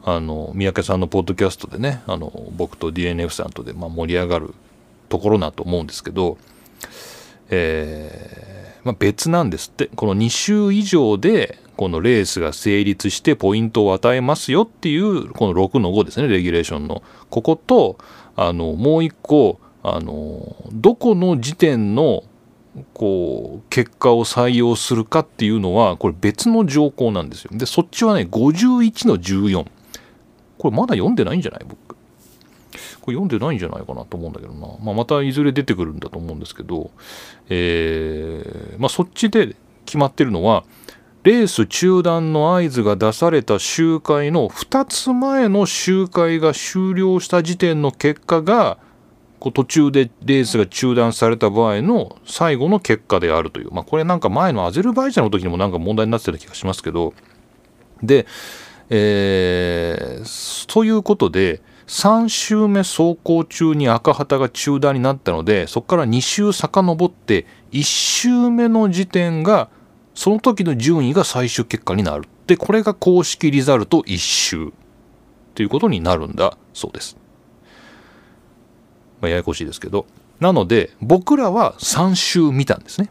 [0.05, 4.53] あの三宅さんのポッドキャストでねあの僕と DNF さんとで、ま、盛り上がる
[5.07, 6.37] ところだと思うんですけど、
[7.49, 17.03] えーまあ、別なんですってこの2週以上でこのレースが成立してポイントを与えますよっていうこの6の5ですねレギュレーションの。
[17.29, 17.97] ここと
[18.35, 22.23] あのもう一個あのどこの時点の
[22.93, 27.51] こう結果を採用するかっていうのはこれ別の条項なんですよ。
[27.53, 29.67] でそっちはね51の14
[30.57, 31.65] これまだ読んでないんじゃない？
[31.67, 31.95] 僕。
[33.01, 34.67] これ読んでないんじゃないかなと思うんだけどな。
[34.81, 36.89] まあ、またいずれ出てくるんだと思うんですけど、
[37.49, 40.63] えー、まあ、そっちで決まってるのは、
[41.23, 48.77] レース中断の合図が出された周回の2つ前の周回が終了した時点の結果が
[49.39, 57.13] こう途中でレースが中断された場合の最後の結果であるという、まあ、これなんか前のアゼルバイジャンの時にもなんか問題になってた気がしますけど。
[58.01, 58.25] で
[58.89, 69.69] えー、ということで3周目走行中に赤旗が中断になったのでそこから2周遡って1周目の時点が
[70.15, 72.27] その時の順位が最終結果になる。
[72.47, 74.73] でこれが公式リザルト1周
[75.55, 77.17] ということになるんだそうです。
[79.21, 80.05] まあ、ややこしいですけど。
[80.39, 83.09] なので僕らは3周見たんですね。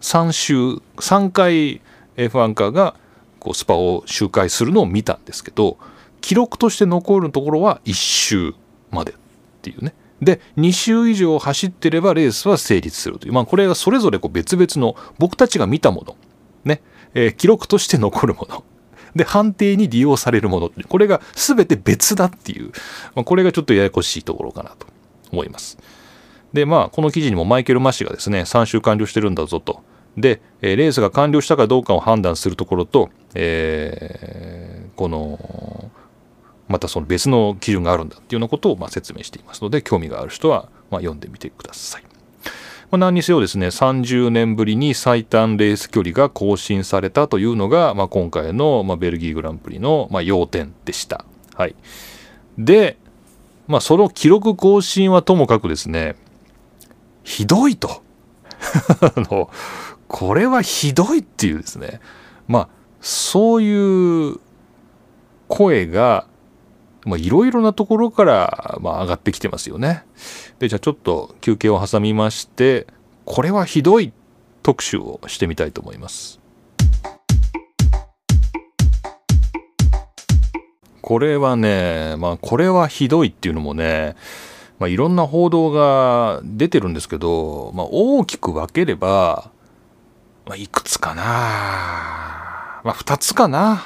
[0.00, 1.80] 3周3回
[2.16, 2.96] F1 カーが
[3.38, 5.78] こうスパを周回するのを見たんですけど
[6.20, 8.54] 記録として残るところは1周
[8.90, 9.14] までっ
[9.62, 9.94] ていうね。
[10.20, 16.16] で2周以上走ってればレースは成立するという、まあ、これがそれぞれこう別々の僕たちが見たもの、
[16.64, 16.82] ね。
[17.14, 18.64] えー、記録として残るもの。
[19.14, 20.70] で判定に利用されるもの。
[20.88, 22.72] これが全て別だっていう、
[23.14, 24.86] まあ、これがちょっとややこしいところかなと
[25.30, 25.78] 思います。
[26.52, 29.80] でまあこの記事にもマイケル・マシがですね3週完了してるんだぞと。
[30.16, 35.90] で、えレースが完了したかどうかを判断するところと、えー、この
[36.68, 42.11] またその別の基準があるんだっていうようなことをま説明していますので興味がある人はま読んでみてください。
[42.92, 51.24] まあ、何にせよですね30年ぶりに最短レース距離が更新されたというのが、まあ、今回の、まあベルギーグランプリの、まあ要点でした。
[51.54, 51.74] はい、
[52.58, 52.98] で、
[53.66, 56.16] まあ、その記録更新はともかくですね
[57.24, 58.02] ひどいと。
[59.00, 59.48] あの
[60.06, 62.00] これはひどいっていうですね。
[62.46, 62.68] まあ
[63.00, 64.36] そういう
[65.48, 66.26] 声が
[67.04, 70.04] まあいろいろなところから、まあ、上がってきてますよね。
[70.58, 72.86] でじゃあちょっと休憩を挟みまして
[73.24, 74.12] これはひどい
[74.62, 76.42] 特集をしてみたいと思います。
[81.02, 84.14] これはね、まあ、これはひどいっていうのもね、
[84.78, 89.50] まあ、いろんな報道が出てるんですけど、まあ、大きく分ければ、
[90.46, 91.22] まあ、いくつかな
[92.84, 93.84] まあ、二つかな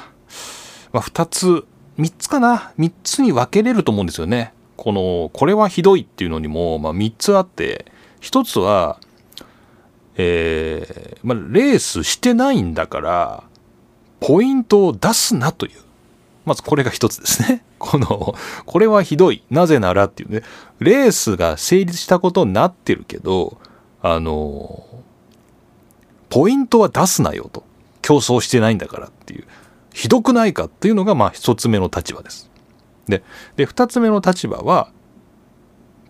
[0.91, 1.65] まあ、二つ、
[1.97, 2.71] 三つかな？
[2.77, 4.53] 三つに分けれると思うんですよね。
[4.75, 7.85] この、これはひどいっていうのにも、まあ、三つあって、
[8.19, 8.99] 一つは、
[10.15, 13.43] えー、まあ、レースしてないんだから、
[14.19, 15.81] ポイントを出すなという。
[16.45, 17.63] まずこれが一つですね。
[17.77, 19.43] この、これはひどい。
[19.49, 20.43] なぜならっていうね、
[20.79, 23.57] レースが成立したことになってるけど、
[24.01, 24.85] あの、
[26.29, 27.63] ポイントは出すなよと
[28.01, 29.45] 競争してないんだからっていう
[29.97, 32.51] ひどくないかっていうのがまあ一つ目の立場です。
[33.07, 33.23] で
[33.55, 34.91] で二つ目の立場は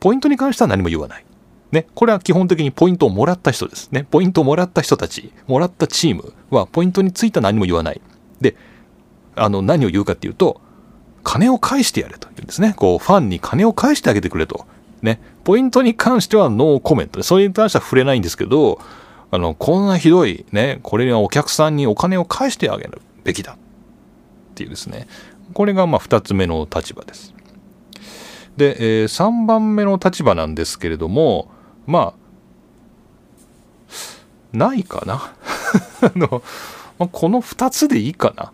[0.02, 1.26] ポイントに関しては何も言わない。
[1.72, 3.90] ね、これは基本的にポイントをもらった人です。
[3.92, 8.02] ね、ポイントをもらった人たち、もらったチームはポイントについては何も言わない。
[8.42, 8.56] で、
[9.36, 10.60] あの何を言うかっていうと、
[11.24, 12.74] 金を返してやれというんですね。
[12.76, 14.66] こう、ファンに金を返してあげてくれと。
[15.02, 18.80] ね、ポイントに関してはノーコメントで、それに関しては触れないんですけど、
[19.30, 23.58] あのこんなひどいねこれにはお客さんにお金を返してあげるべきだ
[24.58, 25.08] っていうですね。
[25.54, 27.36] これがまあ2つ目の立場です。
[28.58, 31.52] で、えー、3番目の立場なんですけれども
[31.86, 35.14] まあないかな？
[36.02, 36.42] あの、
[36.98, 38.52] まあ、この2つでいいかな？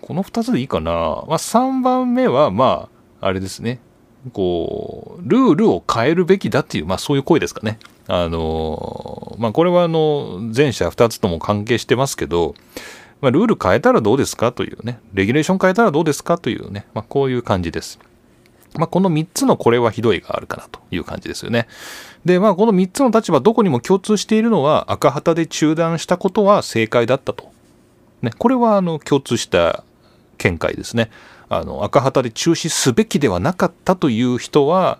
[0.00, 2.88] この2つでいいかな、まあ、3番目はま
[3.20, 3.80] ああれですね。
[4.32, 7.78] こうルールを変えるべきだっていう、まあ、そういう声ですかね。
[8.06, 12.54] あのまあ、これはあの前者2つとも関係してますけど
[13.20, 14.52] まあ、ルール変えたらどうですか？
[14.52, 16.36] というね、レギュレーション変えたらどうですか？
[16.38, 17.98] というね、まあ、こういう感じです。
[18.76, 21.68] まあ、この3つのこれはひどいがあるかなという感じですよね。
[22.24, 27.52] で、まあ、この3つの立場、どこにも共通しているのは、赤旗で中断したことは正解だったと。
[28.20, 29.84] ね、これはあの共通した
[30.38, 31.10] 見解ですね。
[31.48, 34.98] あの赤旗で中止すべきではなかったという人は、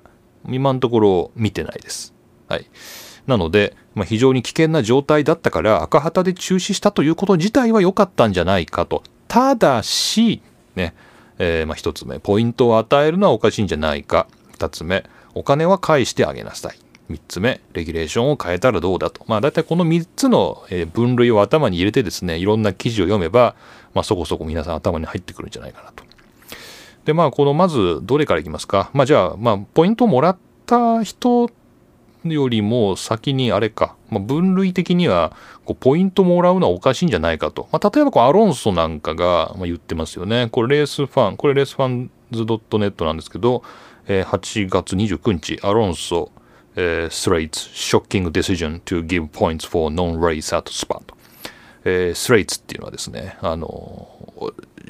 [0.48, 2.14] 今のところ見てないです。
[2.48, 2.70] はい。
[3.26, 9.02] なので、まあ、非常に危険な状態だったから赤旗で中止したということ自体は良かったんじゃないかと。
[9.28, 10.42] ただし、
[10.74, 10.94] ね、
[11.38, 14.26] えー、まあ、1つ目、ポイントを与えるのはおかしいんじゃないか。
[14.58, 15.04] 2つ目、
[15.34, 16.78] お金は返してあげなさい。
[17.10, 19.24] 3つ目、レギュレーションを変えたらどうだと。
[19.28, 23.54] まあ大体この3つの分類を頭に入れてですね、いろんな記事を読めば、
[23.94, 26.02] まあそこそこ皆さん頭に入ってくるんじゃないかなと。
[27.04, 28.90] で、まあこのまずどれからいきますか？
[28.94, 31.50] まあじゃあ、まあポイントをもらった人
[32.24, 37.68] よりも先にあれか、まあ、分類的にはこうポイントもらうのはおかしいんじゃないかと。
[37.72, 40.48] まあ、例えばこうアロンソなんかが言ってますよね。
[40.50, 43.62] これレースファン、これレースファンズ .net なんですけど、
[44.06, 46.30] えー、8月29日、アロンソ、
[46.76, 51.14] えー、Straits shocking decision to give points for non-race at Spa と。
[51.84, 54.08] スレイツっていうのはですね、あの、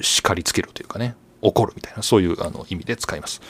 [0.01, 3.41] 叱りつけるというかね、怒るみたいな、そういうあの意味で使います。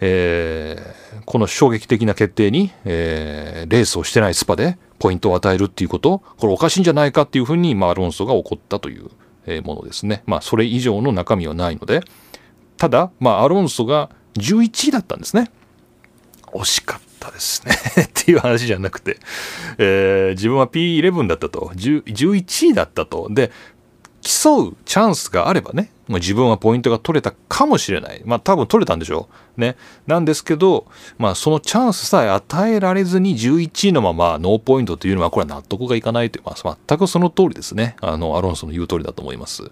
[0.00, 9.10] えー、この衝撃的な決定に、えー、レースをしてないスパでポイントを与えるっていうこと、これおかしいんじゃないかっていうふうに、まあ、アロンソが怒ったという、
[9.62, 10.24] ものですね。
[10.26, 12.00] まあ、それ以上の中身はないので、
[12.76, 15.50] ただ、まあ、アロンソが11位だったんですね。
[16.52, 19.18] 惜しかったですね っていう話じゃなくて、
[19.78, 23.28] えー、自分は P11 だったと、11位だったと。
[23.30, 23.52] で、
[24.26, 28.22] 競うチャンスがあればね、まあ、自分はポイントが取れたかもしれない。
[28.24, 29.60] まあ多分取れたんでしょう。
[29.60, 29.76] ね。
[30.08, 30.86] なんですけど、
[31.16, 37.94] まあそのチャンスさえ与えられずに11位のままノーポイントというのはこれは納得がいかないという、まあ全くその通りですね。
[38.00, 39.70] あの、アロンソの言う通りだと思います。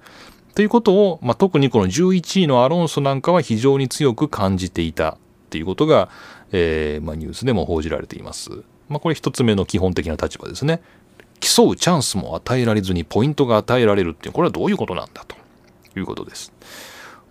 [0.54, 5.16] ということを、まあ、特にこの11位のアロンソなんかは非常に強く感じていたっ
[5.50, 6.08] ていうことが、
[6.52, 8.50] えーまあ、ニュースでも報じられています。
[8.88, 10.80] まあ、これ一つ目の基本的な立場ですね。
[11.44, 15.36] 競うチャンスも与えられずにポイントが与えられるっていうこれはどういうことなんだと
[15.98, 16.52] いうことです。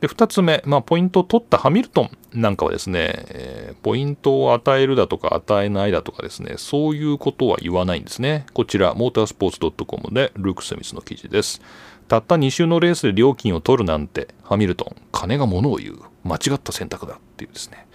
[0.02, 8.46] で2つ目、まあ、ポイントを取ったハミルトンなんかはですね、えー、ポイントを与えるだとか与えないだとかですね、そういうことは言わないんですね。
[8.54, 11.62] こちら、モータースポーツ .com でルーク・スミスの記事です。
[12.10, 16.00] たった2週のレースで料金を取るなんて、ハミルトン、金が物を言う。
[16.26, 17.88] 間違った選択だっていうですね、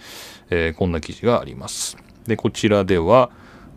[0.49, 1.95] えー、こんな記事があります。
[2.25, 3.29] で、こちらでは、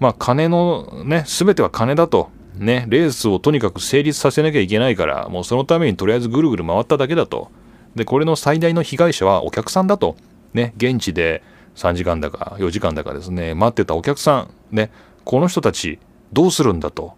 [0.03, 2.31] まあ、金のね、すべては金だと。
[2.57, 7.53] ね、レースをとにかく成立させなきゃいけないから、もうそのためにとりあえずぐるぐる回っただけだと。
[7.95, 10.17] で、これの最大の被害者はお客さんだと。
[10.55, 11.45] ね、現地で
[11.77, 14.75] 3時間だか4時間だかですね、待ってたお客さん。
[14.75, 14.91] ね、
[15.25, 16.01] この人たち
[16.33, 17.15] どうするんだと。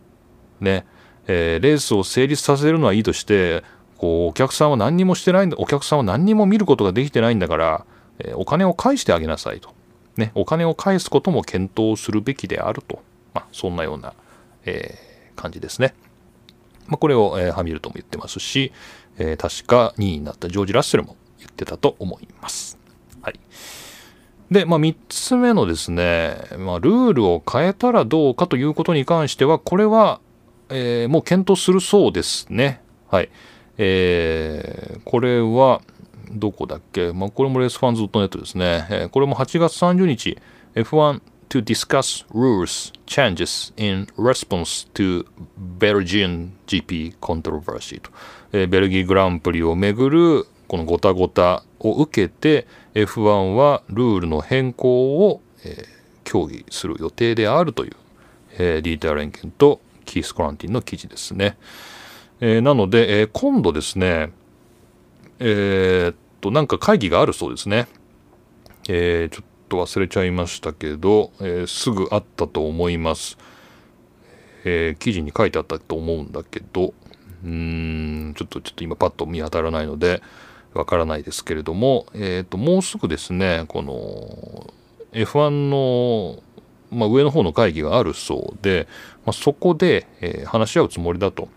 [0.61, 0.85] ね、
[1.27, 3.64] えー、レースを成立させるのはいいとして、
[3.97, 7.87] こう、お客さんは何にもしてないんだ、お客さんは何にも見ることができてないんだから、
[8.18, 9.70] えー、お金を返してあげなさいと。
[10.16, 13.03] ね、お金を返すことも検討するべきであると。
[13.33, 14.14] まあ、そんなような、
[14.64, 15.94] えー、感じですね。
[16.87, 18.72] まあ、これを、えー、ハミルトンも言ってますし、
[19.18, 22.79] えー、確か2位になったジョージ・ラッセルも言ってたと思います。
[23.22, 23.40] はい。
[24.50, 30.20] で、まあ、3つ目のですね、まあ、ルールを変えたらどうかということに関しては、これは、
[30.68, 32.81] えー、もう検討するそうですね。
[33.09, 33.31] はい。
[33.79, 35.83] えー、これは、
[36.35, 38.87] どこだっけ、まあ、これもレースファンズ .net ですね。
[38.90, 40.38] えー、これも8月30日、
[40.75, 45.25] F1 to discuss rules changes in response to
[45.79, 48.11] Belgian GP controversy と、
[48.53, 55.87] えー、ベルギーグランプリをめぐるこのごたごたを受けて F1 はルールの変更を、えー、
[56.25, 57.92] 協議する予定であるという、
[58.59, 61.57] えー、ディーター・レンケンとキース・コランティンの記事ですね。
[62.40, 64.33] えー、なので、えー、今度ですね、
[65.38, 67.88] えー、っと、なんか会議があるそうですね。
[68.87, 73.38] えー、ちょっと忘れちゃいましたけど、えー、すぐあったと思います。
[74.66, 76.92] えー、記事に書いてあったと思うんだけど、
[77.44, 80.23] うーん、ちょっと、ちょっと今パッと見当たらないので、
[80.75, 84.75] わからないですけれども、えっ、と、もうすぐですね、この
[85.12, 86.42] F1 の、
[86.90, 88.87] まあ、上の方の会議があるそうで、
[89.25, 91.48] まあ、そこで、え、話し合うつもりだと。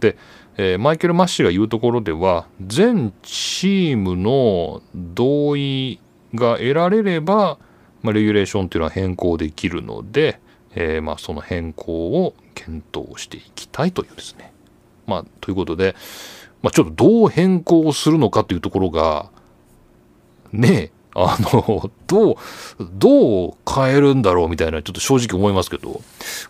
[0.00, 0.18] で、
[0.60, 6.00] えー、マイケル・マッシュが言うところでは全チームの同意
[6.34, 7.58] が得られれば、
[8.02, 10.40] まあ、レギュレーションというのは変更できるので、
[10.74, 14.52] えー、まあその変更を検討していきたいというですね。
[15.06, 15.94] まあ、ということで、
[16.60, 19.30] まあ、ちょっとどう変更するのかというところが
[20.52, 22.36] ねえあの、 どう、
[22.92, 26.00] どう変えるんだろうみたいな、ちょっと正直思いますけど、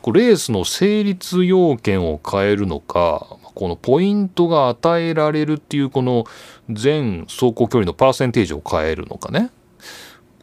[0.02, 3.26] こレースの成立要件を変えるのか、
[3.58, 6.26] このポイントが与えられるっていうこの
[6.70, 9.50] 全走行距離のパーセンテージを変えるのかね。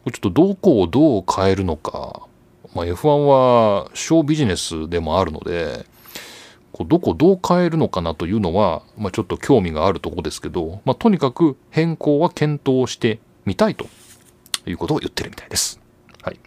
[0.04, 2.20] ちょっとどこをどう変えるのか。
[2.74, 5.86] まあ、F1 は小ビジネスでもあるので、
[6.72, 13.86] こうどこどう変えるのかなというのは、まあ、ちょっと興味があるとこですけど、まあ、とにかく変更は検討してみたいと
[14.66, 15.80] いうことを言ってるみたいです。
[16.20, 16.38] はい。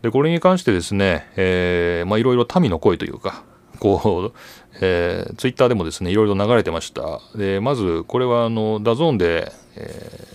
[0.00, 3.44] で、これに関してですね、えー、まあいろいろ民の声というか、
[3.78, 4.38] こう、
[4.80, 7.20] えー、ツイッターでもですね、いろいろ流れてました。
[7.34, 10.28] で、まず、これはあの、ダゾーンで、え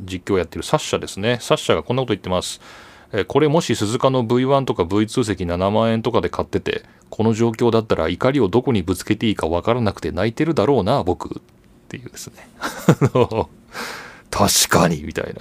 [0.00, 1.38] ー、実況をやってるサッシャですね。
[1.40, 2.60] サッシャがこんなこと言ってます。
[3.28, 11.28] これもし鈴鹿の V1 とか V2 席7万円とかで買ってて、この状況だったら怒りをどこにぶつけていいかわからなくて泣いてるだろうな、僕。
[11.38, 11.40] っ
[11.88, 12.48] ていうですね。
[14.32, 15.32] 確かに、みたい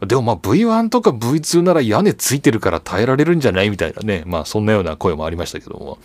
[0.00, 0.06] な。
[0.06, 3.70] でもまあ V1 とか V2 なら屋根ついてるから耐えられるんじゃない？
[3.70, 4.22] みたいなね。
[4.24, 5.98] まあそんなような声もありましたけども。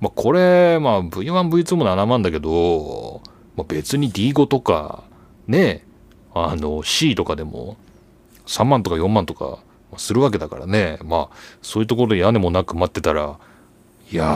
[0.00, 3.22] まあこれ、まあ V1、V2 も7万だけど、
[3.56, 5.04] まあ、別に D5 とか、
[5.46, 5.84] ね、
[6.34, 7.76] あの C とかでも
[8.46, 9.58] 3万とか4万とか
[9.96, 10.98] するわけだからね。
[11.04, 13.38] まあそういうところで屋根もなく待ってたら、
[14.10, 14.34] いやー、ま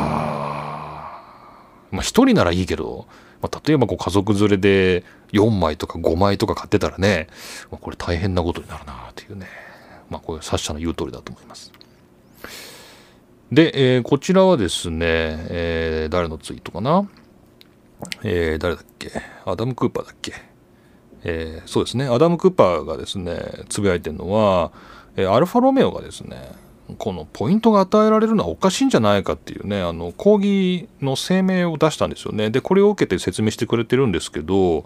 [1.98, 3.06] あ一人ならいいけど、
[3.42, 7.28] まあ、例えばこう家族連れで4枚とか5枚とか買ってたらね、
[7.70, 9.46] まあ、これ大変なことになるなっていうね。
[10.10, 11.72] まあこれ、サッシャの言う通りだと思います。
[13.52, 17.08] で、えー、こちらはですね、えー、誰のツイートかな？
[18.22, 19.10] えー、誰だっけ？
[19.44, 20.32] アダム・クーパーだっけ？
[21.24, 23.38] えー、そうですね、アダム・クーパーがですね、
[23.68, 24.72] つぶやいてるのは、
[25.16, 26.52] え、アルファロメオがですね、
[26.98, 32.50] このポイントが与えられるのはおかしいんじゃないかっていうねあの抗議の声明を出したんですよね。
[32.50, 34.84] でこれを受けて説明してくれてるんですけど、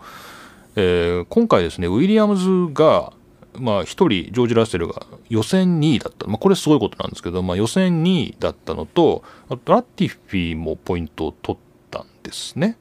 [0.76, 3.12] え、今回ですねウィリアムズが
[3.58, 12.76] まあ1人ジョージ・ラッセルが予選2位だった、まあ、これすごいことなんですけど、まあ、予選2位だったのとあとラッティフィもポイントを取ったんですね。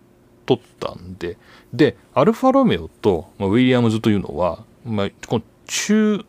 [0.46, 1.38] 取ったんで。
[1.74, 6.26] でアルファロメオと、まあ、ウィリアムズというのは、まあ、この中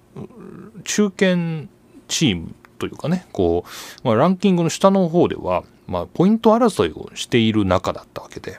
[0.84, 1.68] 中堅
[2.08, 8.58] チームというかねこう、まあ、ランキングの下の方では、まあ、ポイント争いをしている中だったわけで。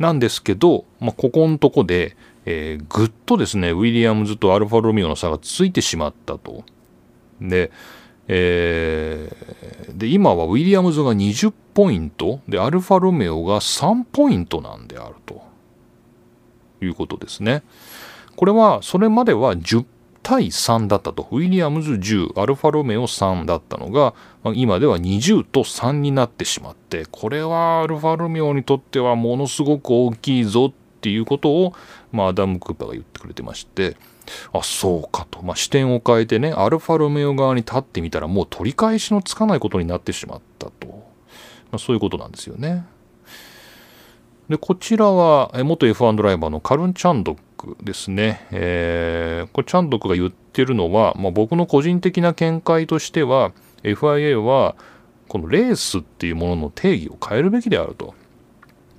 [0.00, 6.64] なんですけど、まあ、ここのとこで、えー、ぐっとですねウィリアムズとアルファロミオの差がついてしまったと。
[7.40, 7.70] で,、
[8.28, 15.42] えー、で今はウィリアムズが20ポイントでアルファロメオが3ポイントなんであると
[16.80, 17.62] いうことですね。
[18.36, 19.84] これはそれまでは10
[20.22, 21.26] 対3だったと。
[21.30, 24.14] ウィリアムズ10、アルファロメオ3だったのが、
[24.54, 31.74] 今では20と3になってしまって、これはアルファロメオにとってはものすごく大きいぞっていうことを、
[32.12, 33.96] まあ、アダム・クーパーが言ってくれてまして、
[34.52, 35.42] あ、そうかと。
[35.42, 40.88] まあ、視点を変えてね、アルファロメオ側に立ってみたら、もう取り返しのつかないことになってしまったと。
[40.88, 40.96] ま
[41.76, 42.84] あ、そういうことなんですよね。
[44.50, 48.46] で、こちらは、元 F1 ドライバーのカルン・チャンドックですね。
[48.50, 54.76] えー、これチャンドックが言ってるのは、まあ、僕の個人的な見解としては FIA は
[55.28, 58.14] このレースっていうものの定義を変えるべきであると。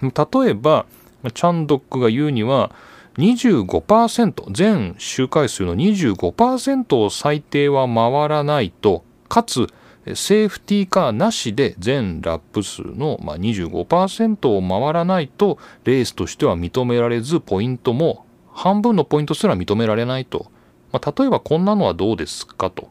[0.02, 0.86] 例えば
[1.30, 2.72] チャンドックが言うには
[3.18, 9.68] 25%全周回数の25%を最低は回らないとかつ
[10.16, 20.48] セーフティーカーなしで全ラップ数の25%を回らないとレースとしては認められずポイントも半分のポイントすら認められないと。
[20.92, 22.90] まあ、例えばこんなのはどうですかと。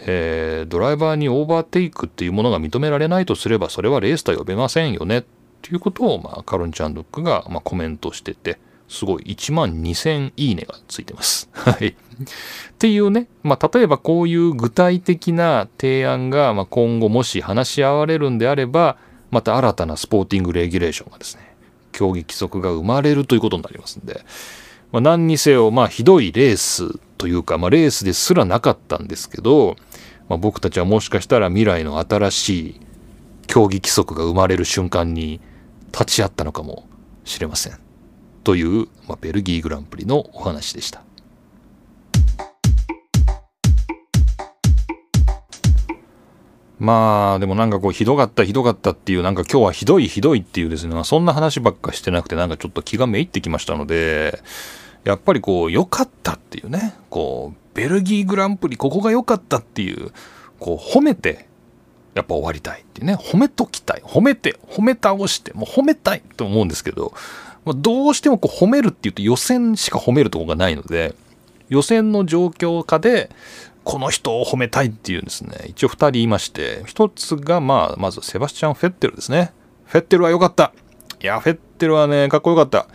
[0.00, 5.24] えー、ドライバーにオーバーテイクっていうものが認められないとすればそれはレースとは呼べませんよね
[5.58, 11.48] っていうことを、まあ、カロン・チャンドックが、まあ、コメントしててすごい1万2000いいねがついてます。
[11.52, 11.88] はい。
[11.88, 11.94] っ
[12.78, 18.96] ていうね、まあ、例えばこういう具体的な提案が、まあ、今後もし話し合われるんであれば
[19.30, 21.54] また新たなスポーティングレギュレーションがですね
[21.92, 24.24] 競技規則が生まれるということになりますんで、
[24.90, 29.76] まあ、何にせよ、まあ、ひどいレースというか、まあ、レースですらなかったんですけど、
[30.28, 32.80] まあ、僕たちはもしかしたら未来の新しい
[33.46, 35.40] 競技規則が生まれる瞬間に
[35.92, 36.86] 立ち会ったのかも
[37.24, 37.78] しれません。
[38.44, 41.02] という、まあ、ベルギーグランプリのお話でした。
[46.78, 54.40] まあでもなんかこうひどかったひどかったっていうなんか今日はひどいひどいっていうですね、そんな話ばっかしてなくてなんかちょっと気がめいってきましたので
[55.04, 60.12] やっぱりこう良かったっていうねこうベルギーグランプリここが良かったっていう
[60.60, 61.47] こう褒めて
[62.14, 63.14] やっぱ終わりたいっていうね。
[63.14, 64.02] 褒めときたい。
[64.04, 67.12] 褒めて褒め倒してもう褒めたいと思うんですけど、
[67.64, 71.14] まあ、どうしてもこう褒めるっていうと予選しか褒めるとこがないので
[71.68, 73.30] 予選の状況下で
[73.84, 75.66] この人を褒めたいっていうんですね。
[75.68, 79.52] 一応2人いまして1つがまあまずセバスチャン・フェッテルですね。
[79.86, 80.72] フェッテルは良かった。
[81.20, 82.86] いやフェッテルはねかっこよかった。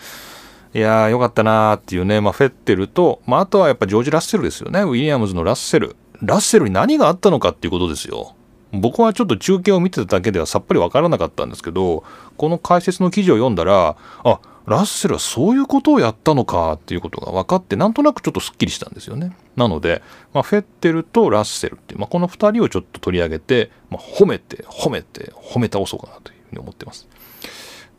[0.75, 4.81] いやーよかったなーっていうね、まあ、フェッテルと、まあ、あとはやっぱジョージ・ラッセルですよね。
[4.81, 5.95] ウィリアムズのラッセル。
[6.21, 8.35] ラッセルに何があったのかっていうことですよ。
[8.73, 12.03] 僕はちょっと中継を見てただけではさっぱりわからなかったんですけど
[12.37, 19.35] この解説の記事を読んだらあラッセルはそういうことをやったのかっていうことが分かってなんとなくちょっとすっきりしたんですよね。
[19.57, 20.01] なので、
[20.33, 27.09] まあ、フェッテルとラッセルっていう、まあ、この2人をちょっと取り上げて、まあ、褒めて褒めて褒め倒そうかなというふうに思ってます。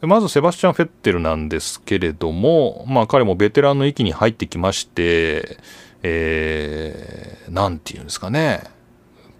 [0.00, 5.58] まずセバスチャン・フェッテルなんですけれども、まあ、彼もベテランの域に入ってきまして
[6.06, 8.62] えー、なんていうんですかね。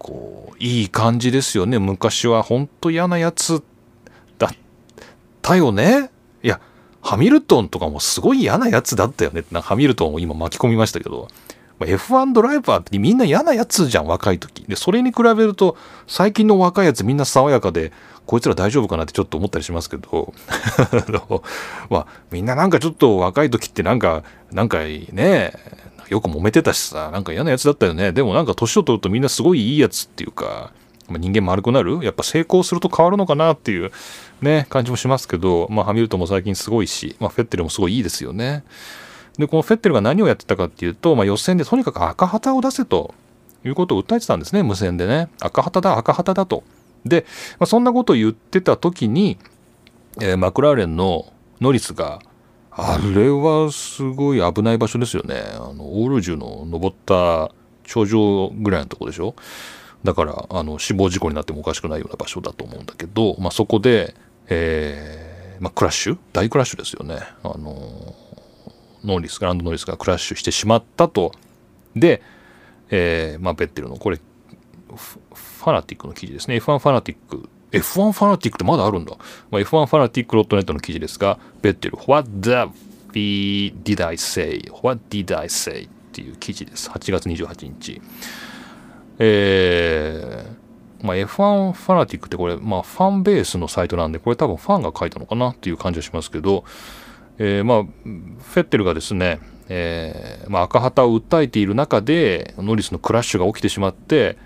[0.05, 1.79] こういい感じですよね。
[1.79, 3.63] 昔は本当嫌なやつ
[4.37, 4.51] だっ
[5.41, 6.11] たよね。
[6.43, 6.61] いや
[7.01, 9.39] ハミルトンとかもすごい嫌なやつだったよね。
[9.39, 11.27] ってハミルトンを今巻き込みましたけど。
[11.79, 14.63] F1 ドライバーってみんな嫌なやつじゃん若い時。
[14.65, 15.75] でそれに比べると
[16.05, 17.91] 最近の若いやつみんな爽やかで
[18.27, 20.35] こいつら大丈夫かなってちょっと思ったりしますけど。
[21.89, 25.51] まあみんななんかちょっと若い時ってなんかなんかね。
[26.09, 28.11] よく揉めてたしさなんか嫌なやつだったよね。
[28.11, 30.71] でもなんか年を取るとみんなすごいいいやつっていうか、
[31.07, 32.03] ま、人間丸くなる？
[32.03, 33.91] やっぱ成功すると変わるのかなっていう
[34.41, 38.63] ね感じもしますけど、まあ、ハミルトンも最近すごいし、まあ、フェッテルもすごいいいですよね。
[39.37, 43.13] でこのフェッテルが何をやってたかっていうと、まあ、予選でとにかく赤旗を出せと
[43.65, 45.27] いうことを訴えてたんですね無線でね。
[45.41, 46.63] 赤旗だ赤旗だと。
[47.03, 47.25] で、
[47.59, 49.37] まあ、そんなことを言ってた時に、
[50.21, 52.19] えー、マクラーレンのノリスが
[52.77, 55.41] あれはすごい危ない場所ですよね。
[55.55, 57.51] あの、オールジュの登った
[57.85, 59.33] 頂上ぐらいのとこでしょ？
[60.03, 64.13] だから、あの、死亡事故になってもおかしくないような場所だと思うんだけど、まあ、そこで、
[64.47, 66.17] えー、まあ、クラッシュ？
[66.33, 67.19] 大クラッシュですよね。
[67.43, 68.13] あの、
[69.05, 71.31] ノーリス、グランドノーリスがクラッシュしてしまったと。
[71.95, 72.21] で、
[72.89, 76.57] えー、まあ、ベッテルの、これ、ファナティックの記事ですね。
[76.57, 79.15] F1 ファナティック F1 ファナティックってまだあるんだ。
[79.51, 82.71] まあ、F1 ファナティックロットネットの記事ですが、ベッテル、What the f
[83.13, 85.83] did I say?What did I say?
[85.83, 86.89] っていう記事です。
[86.89, 88.01] 8月28日。
[89.19, 96.63] えー、まあ、F1 ファナティックってこれ、まあ、ファンベースのサイトなんで、これ多分ファンが書いたのかなっていう感じはしますけど、
[97.37, 104.37] えー、まあ、フェッテルがですね、えーまあ、赤旗を訴えている中で、ノリスのクラッシュが起きてしまって、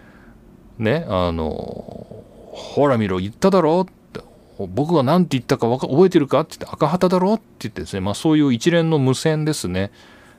[0.77, 2.23] ね、あの、
[2.59, 3.81] ほら見ろ、言っただろ？
[3.81, 4.21] って、
[4.67, 6.41] 僕が何て言ったか覚えてるか？
[6.41, 7.35] って言って、赤旗だろ？
[7.35, 9.91] って言ってですね、まあそういう一連の無線ですね。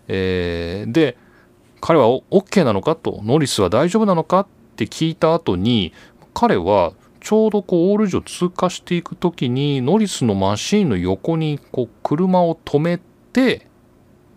[0.06, 1.16] えー、で、
[1.80, 4.40] 彼は OK なのかと、ノリスは大丈夫なのか？
[4.40, 4.46] っ
[4.76, 5.92] て聞いた後に、
[6.34, 12.98] 彼はちょうどこうオールジを通過していく時にノリスのマシーンの横にこう車を止め
[13.32, 13.66] て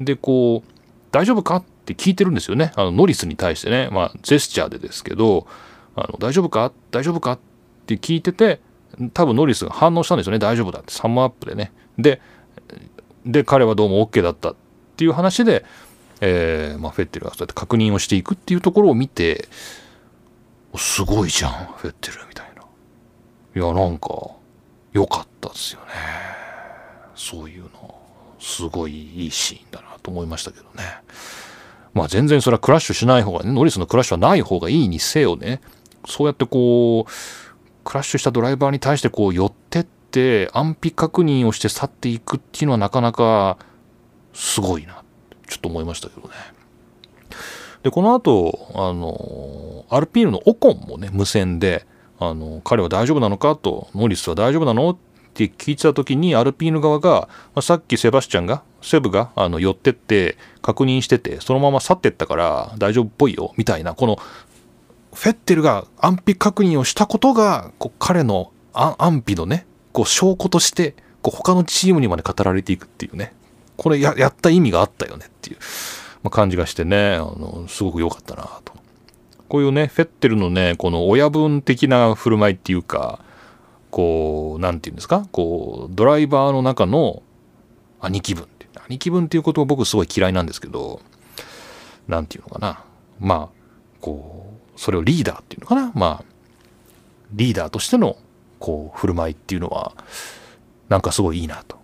[0.01, 0.69] でこう
[1.11, 1.57] 大丈夫か？
[1.57, 2.71] って聞いてるんですよね。
[2.75, 3.89] あのノリスに対してね。
[3.91, 5.47] まあジェスチャーでですけど
[5.95, 6.71] あの大丈夫か？
[6.91, 7.39] 大丈夫か？
[7.83, 8.61] って聞いてて
[9.13, 10.39] 多分ノリスが反応したんですよね。
[10.39, 10.93] 大丈夫だって。
[10.93, 11.71] サムアップでね。
[11.97, 12.21] で
[13.25, 14.55] で彼はどうも OK だったっ
[14.97, 15.65] ていう話で、
[16.21, 19.47] えーまあ、フェッテルがそうやって確認をしていくっていうところを見て
[20.75, 22.63] すごいじゃんフェッテルみたいな。
[23.55, 24.09] いやなんか
[24.91, 25.87] 良かったですよね。
[27.15, 27.99] そういうの。
[28.39, 30.83] すごいいいシーンだなと思いましたけどね。
[31.93, 35.61] まあ全然それはクラッシュしない方がねノリスのクラッシュはない方がいいにせよね。
[36.05, 37.11] そうやってこう
[37.83, 43.57] クラッシュしたドライバーに対してこう寄ってって安否確認をして去っていくっていうのはなかなか
[44.33, 45.03] すごいな
[45.47, 46.33] ちょっと思いましたけどね。
[47.83, 51.85] でこの後あのアルピーヌのオコンもね無線で
[52.17, 54.97] あの彼は大丈夫なのかとノリスは大丈夫なのっ
[55.33, 64.17] て聞いてた時にアルピーヌ側が、まあ、さっきセバスチャンがセブがあの寄ってって確認しててそのまま去ってったから大丈夫っぽいよみたいなこの
[65.13, 73.33] フェッテルが安否確認をしたことがこう彼の安否のねこう証拠としてこう他のチームにまで語られていくっていうね。
[73.77, 75.57] これやった意味があったよねっていう、
[76.21, 78.73] まあ、感じがしてねあのすごく良かったなと。
[79.49, 83.19] こういうねフェッテルのねこの親分的な振る舞いっていうか
[83.91, 85.27] こう何て言うんですか？
[85.31, 87.23] こうドライバーの中の
[87.99, 88.47] 兄貴分
[88.87, 90.99] 兄貴分っていうことを僕すごい嫌いなんですけど
[92.07, 92.83] 何て言うのかな？
[93.19, 93.49] まあ
[94.01, 94.42] こう
[94.75, 95.91] それをリーダーっていうのかな？
[95.95, 96.25] まあ
[97.33, 98.17] リーダーとしての
[98.59, 99.93] こう振る舞いっていうのは
[100.89, 101.81] なんかすごいいいなと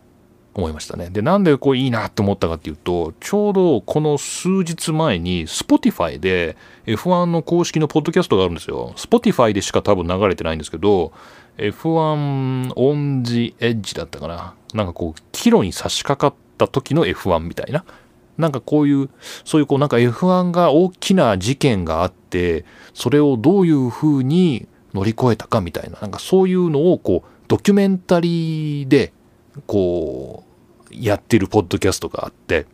[0.53, 1.09] 思いましたね。
[1.09, 8.93] でなんでこういいなって思ったかっていうとちょうどこの数日前に Spotify で F1 の公式のポッドキャストがあるんですよ。
[8.95, 11.13] Spotify でしか多分流れてないんですけど
[11.57, 14.53] F1 on the edge だったかな？
[14.73, 17.85] なんかこう岐路に差し掛かった時の F1 みたいな
[18.39, 19.09] なんかこういう
[19.43, 29.11] そういうこうなんか F1 が大きな事件があってそれをどういうふうに乗り越えたかみたいななんかそういうのをこうドキュメンタリーで
[29.67, 30.45] こ
[30.89, 32.65] うやってるポッドキャストがあって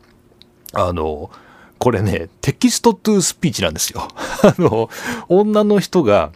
[0.73, 1.31] あの
[1.79, 4.07] これね text to speech なんですよ。
[4.43, 4.89] あの
[5.27, 6.31] 女の人が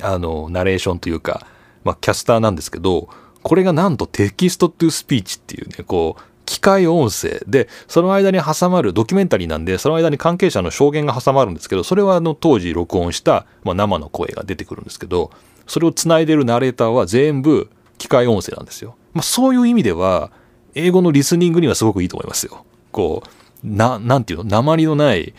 [0.00, 1.46] あのナレーションというか、
[1.84, 3.08] まあ、キャスターなんですけど
[3.42, 6.22] これがなんと text to speech っていうねこう
[6.52, 15.30] 機械音声でその間に挟まるドキュメンタリーなんでその間に関係者の証言が挟まるんですけどそれはあの当時録音した、まあ、生の声が出てくるんですけど
[15.66, 18.96] それをつないでるナレーターは全部機械音声なんですよ。
[19.14, 20.30] まあ、そういう意味では
[20.74, 22.66] 英語のリスニングにはすごくいいと思いますよ。
[22.90, 24.44] こうななんていうの？
[24.44, 25.32] 鉛のない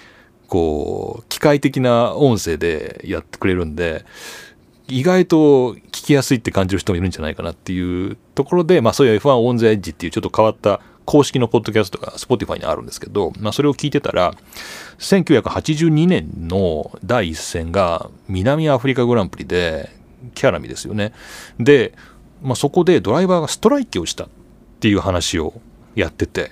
[0.47, 4.03] こう機械的な音声でやってくれるんで
[4.87, 14.33] 意外と聞きやすいって感じる人もいるんじゃないかなっていうところで、まあ、そういう F1 オン・ザ・エッジっていうちょっと変わった公式のポッドキャストが Spotify にあるんですけど、まあ、それを聞いてたら
[14.99, 19.89] 1982年の第一戦が南アフリカグランプリで
[20.35, 21.13] キャラミですよね。
[21.59, 21.93] で、
[22.41, 24.27] まあ、そこでドライバーがストライキをしたっ
[24.79, 25.53] ていう話を
[25.95, 26.51] やってて、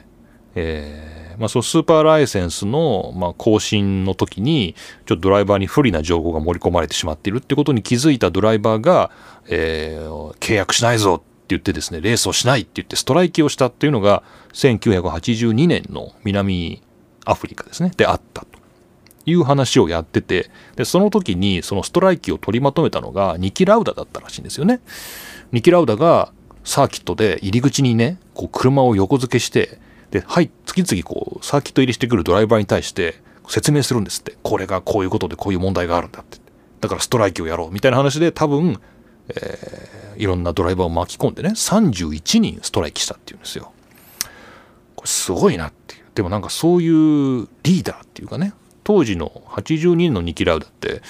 [0.56, 4.76] えーまあ、そのスーパーライセンスの、ま、更新の時に
[5.08, 9.10] ちょっとドライバーに不利な情報が盛り込まれてしまっているってことに気づいたドライバーが、
[9.48, 14.24] えー、契約しないぞって言ってですねレースをしないって言ってストライキをしたっていうのが
[14.54, 16.82] 1982年の南
[17.26, 18.60] アフリカですねであったと
[19.26, 24.80] いう話をやっててでその時にそのストライキを取りまとめたのがニキ・ラウダだったらしいんですよね。
[25.52, 26.32] ニキ・ラウダが
[26.64, 29.80] サーキットで入り口にねこう車を横付けして
[30.12, 33.16] で、はい、次々こう、サーキット入りしてくるドライバーに対して
[33.48, 34.38] 説明するんですって。
[34.44, 36.38] これがこういうことでこういう問題があるんだって。
[36.82, 38.80] だからストライキをやろうみたいな話で多分、
[39.30, 43.72] えー、いろんなドライバーを巻き込んでね、31人ストライキしたっていうんですよ。
[44.96, 46.04] これすごいなっていう。
[46.16, 48.54] でもなんかそういうリーダーっていうかね、
[48.84, 51.02] 当時の82人のニキラウダって、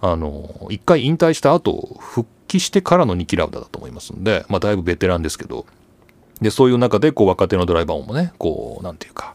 [0.00, 5.66] あの、一回引退した後、復帰してからのニキラウダだと思いますんで、まあだいぶベテランですけど、
[6.40, 9.34] でそういう中でこう若手のドライバーもねこうなんていうか、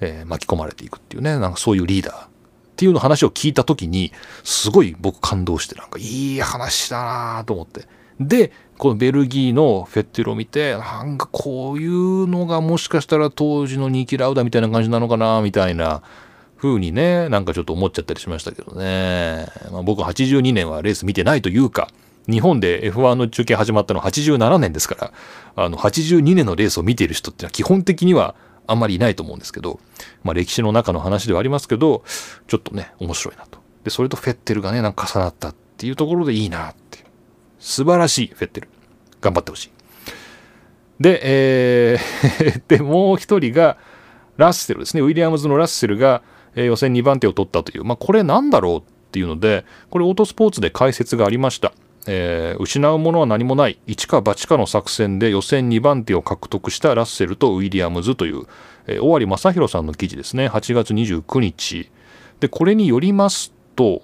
[0.00, 2.28] えー、巻き込まれていくっていうねなんかそういうリーダーっ
[2.76, 4.12] ていうの話を聞いた時に
[4.42, 7.86] すごい僕感動してなんかいい話だなと思って
[8.20, 16.02] でこのベルギーのフェッテルを見てなんかこういうのがもしかしたら当時のニーキ・ラウダみたいな感じなのかなみたいな
[16.56, 21.88] 風にねなんかちょっと思っちゃったりしましたけどね、まあ、僕82年はレース見てないというか
[22.28, 25.12] 日本で F1 の中継始まったのは87年ですから、
[25.56, 28.34] あの、82年のレースを見ている人っていうのは基本的には
[28.66, 29.78] あんまりいないと思うんですけど、
[30.22, 32.02] まあ歴史の中の話ではありますけど、
[32.46, 33.58] ちょっとね、面白いなと。
[33.84, 36.74] で、それとフェッテルがね、なんか重なったっていうところでいいなっ。
[37.64, 38.68] 素晴らしい、フェッテル。
[39.22, 39.70] 頑張ってほしい。
[41.00, 43.78] で、えー で、もう一人が、
[44.36, 45.00] ラッセルですね。
[45.00, 46.20] ウィリアムズのラッセルが、
[46.54, 51.72] えー、予選2番手を取ったという、まあこれなんだろうっていうので、これオートスポーツで解説がありました。
[52.06, 58.42] えー、失うものは何もない一か八かの作戦で予選2番手を獲得したラッセルとウィリアムズという、
[58.86, 61.90] えー、尾張正弘さんの記事ですね8月29日
[62.40, 64.02] でこれによりますと、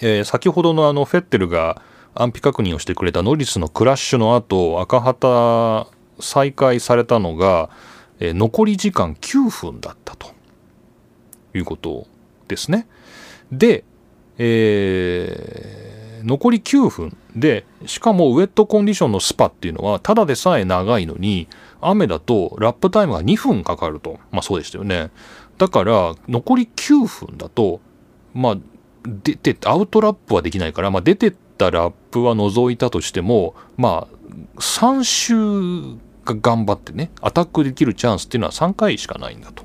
[0.00, 1.82] えー、先ほどのあのフェッテルが
[2.14, 5.86] 安否確認をしてくれたノリスのクラッシュの後赤旗
[6.20, 7.70] 再開されたのが、
[8.20, 10.28] えー、残り時間9分だったと
[11.54, 12.06] いうこと
[12.48, 12.86] ですね。
[13.50, 13.84] で、
[14.38, 15.92] えー
[16.24, 21.48] 残り9分でしかもウェットコンディションのスパっていうのはただでさえ長いのに
[21.80, 24.20] 雨だとラップタイムが2分かかると。
[24.30, 25.10] まあそうでしたよね。
[25.58, 27.80] だから残り9分だと
[28.34, 28.56] まあ
[29.04, 39.64] 出てアウトラップはできないから、まあ、出てったラップは除いたとしてもまあ3周が頑張ってねアタックできるチャンスっていうのは3回しかないんだと。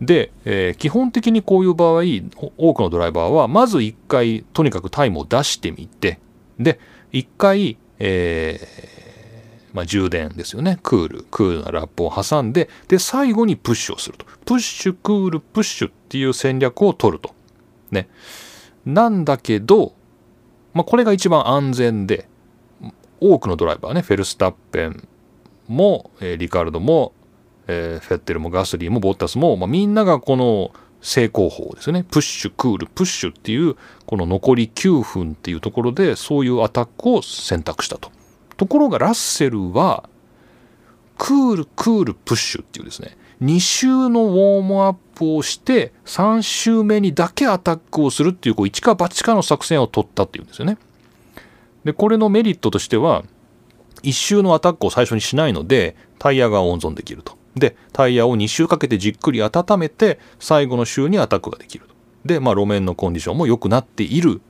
[0.00, 2.02] で、えー、基本的にこういう場合
[2.56, 6.20] 多くのドライバーはまず1回とにかくタイムを出してみて
[6.58, 6.78] で
[7.12, 10.78] 1回、えー、まあ、充電ですよね。
[10.82, 14.24] クールクールなラップを挟んでで最後にプッシュをすると。
[14.44, 17.34] プッシュクールプッシュっていう戦略を取ると。
[17.90, 18.08] ね。
[18.86, 19.94] なんだけど、
[20.78, 22.28] まあ、これが一番安全で
[23.20, 25.06] 多くのドライバーねフェルスタッペン
[25.66, 27.12] も、えー、リカルドも
[27.68, 32.02] えー、フェッテルもガスリーもボッタスも、まあ、みんながこの成功法ですね。
[32.02, 33.76] プッシュクールプッシュっていう
[34.06, 38.10] この残り9分っていうところでそういうアタックを選択したと。
[38.56, 40.08] ところがラッセルは
[41.18, 43.16] クールクールプッシュっていうですね。
[43.42, 50.78] 2周のウォームアップをして3周目にだけアタックをするっていうこう一か八かの作戦を取ったっていうんですよね。
[51.84, 53.24] でこれのメリットとしては
[54.02, 57.36] 1周のアタックを最初にしないのでタイヤが温存できると。
[57.56, 61.94] でタイヤを2周かけてじっくり温めて最後の周にアタックができると。
[62.24, 64.40] で、まあ、路面のコンディションも良くなっている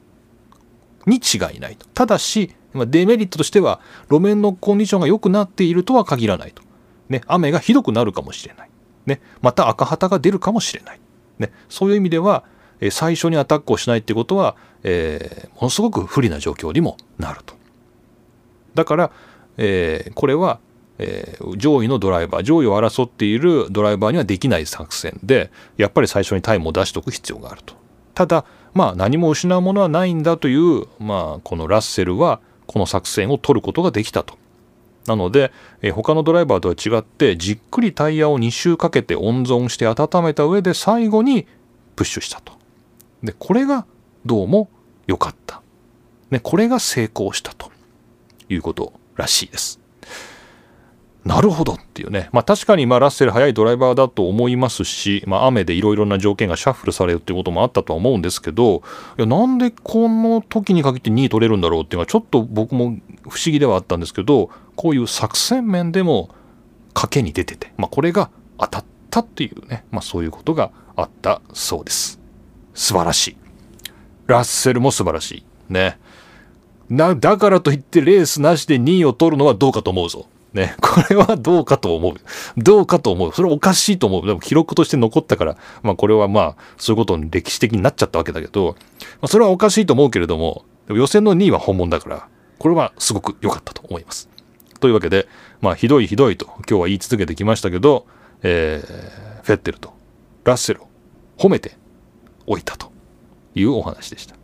[1.07, 1.87] に違いないと。
[1.95, 6.63] ただしデメリットとしては路面のコンディションが良くなっているとは限らないと、
[7.09, 8.68] ね、雨がひどくなるかもしれない、
[9.09, 11.01] ね、また赤旗が出るかもしれない、
[11.39, 12.45] ね、そういう意味では
[12.91, 17.55] 最初にアタックをしないってことは、えー、ものすごく不利な状況にもなると。
[18.75, 19.11] だから、
[19.57, 20.61] えー、これは
[20.99, 27.75] えー、上位のドライバー上位を争っているドライバーにはできない作戦でやっぱり最初にタイムを出しておく必要があると。
[28.15, 28.45] ただ
[28.75, 34.37] まあ何も失うものはないんだという、まあ、このラッセルはこの作戦を取ることができたと。
[35.07, 41.47] なので、え、他のドライバーとは違ってじっくりタイヤを2周かけて温存して温めた上で最後に
[41.97, 42.53] プッシュしたと。
[43.23, 43.87] でこれが
[44.27, 44.69] どうも
[45.07, 45.63] 良かった、
[46.31, 47.73] ね、これが成功したと
[48.49, 49.81] いうことらしいです。
[51.25, 58.83] なるほどっていうね、まあ、確かにまあラッセル速いドライバーだと思いますし、まあ、雨でいろいろな条件がシャッフルされるっていうこともあったとは思うんですけど
[59.19, 62.97] いやなんでこの時に限って2位取れるんだろうっていうのはちょっと僕も
[63.29, 66.31] 不思議ではあったんですけどこういう作戦面でも
[66.95, 72.19] 賭けに出てて、まあ、これが当たったっていうね、まあ、そういうことがあったそうです。
[72.75, 73.37] 素晴らしい。
[74.27, 75.73] ラッセルも素晴らしい。
[75.73, 75.99] ね。
[76.91, 80.27] だからといってレースなしで2位を取るのはどうかと思うぞ。
[80.59, 82.15] ね、 これはどうかと思う。
[82.57, 83.33] どうかと思う。
[83.33, 84.27] それはおかしいと思う。
[84.27, 92.29] でも記録として残ったから、まあこれはまあそういうことに歴史的になっちゃったわけだけど、まあ、それはおかしいと思うけれども、でも予選の2位は本物だから、
[92.59, 94.29] これはすごく良かったと思います。
[94.81, 95.29] というわけで、
[95.61, 98.07] まあひどいひどいと今日は言い続けてきましたけど、
[98.43, 99.93] えー、フェッテルと
[100.45, 100.89] ラッセルを
[101.37, 101.77] 褒めて
[102.47, 102.91] おいたと
[103.55, 104.38] いうお話でした。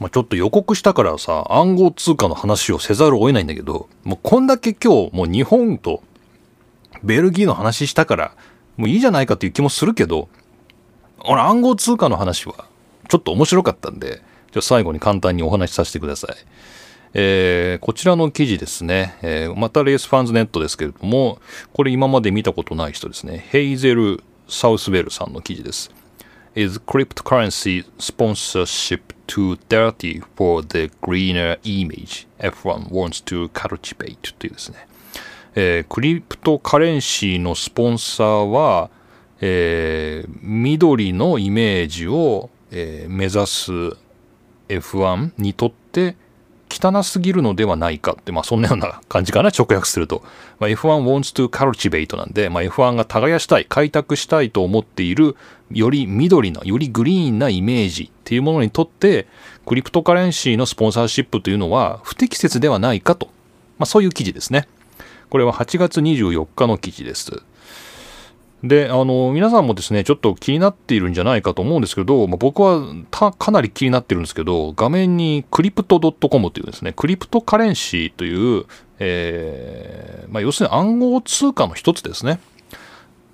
[0.00, 6.02] まあ、ちょっと予告したからさ、暗号通貨の話をせざるを得ないんだけど、もうこんだけ今日、もう日本と
[7.04, 8.34] ベルギーの話したから、
[8.78, 10.28] もういいじゃないかっていう気もするけど、
[11.24, 12.64] 俺暗号通貨の話は
[13.08, 14.22] ちょっと面白かったんで、
[14.52, 16.36] じゃ最後に簡単にお話しさせてください。
[17.12, 21.40] えー、こちらの記事ですね、えー、またレースファンズネットですけれども、
[21.74, 25.90] これ今まで見たことない人ですね、ヘイゼル・サウスウェルさんの記事です。
[26.54, 34.88] Is cryptocurrency sponsorship too dirty for the greener image F1 wants to cultivate というですね、
[35.54, 38.90] えー、クリプトカレンシーのスポンサーは、
[39.40, 43.70] えー、緑のイメージを、えー、目指す
[44.68, 46.16] F1 にとって
[46.70, 50.22] 汚すぎるのではないかって、まあそんなような感じかな、直訳すると。
[50.58, 55.36] まあ、F1 wants to cultivate なんで、まあ、F1 が耕したい、開拓したいと思っている、
[55.72, 59.26] より緑な、よりグリーンなイメージっていうものにとって、
[59.66, 63.26] クリプトカレンシーのスポンサーシップというのは不適切ではないかと。
[63.78, 64.68] まあそういう記事ですね。
[65.28, 67.42] これは8月24日の記事です。
[68.62, 78.66] で、あの、皆さんもですね、ちょっと気になっているんじゃないかと思うんですけど、まあ、僕はかなり気になってるんですけど、画面にクリプト .com というですね、クリプトカレンシーという、
[78.98, 82.38] えー、まあ、要するに暗号通貨の一つですね、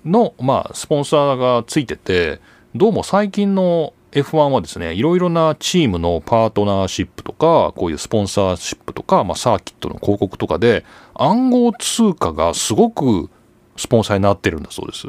[0.05, 2.39] の、まあ、スポンサーがついてて、
[2.73, 13.29] どうも最近の F1 はですね、いろいろなチームのパートナーシップとか、こういうスポンサーシップとか、まあ、サーキットの広告とかで、暗号通貨がすごく
[13.77, 15.07] スポンサーになってるんだそうです。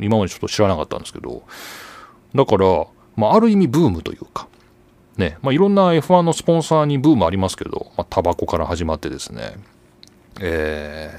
[0.00, 1.42] 今までちょっと知らなかったんですけど。
[2.34, 4.48] だから、まあ、ある意味ブームというか、
[5.16, 9.56] ね、まあ、いろんな F1 のスポンサーにブームありますけど、まあ、タバコから始まってですね、
[10.40, 11.10] え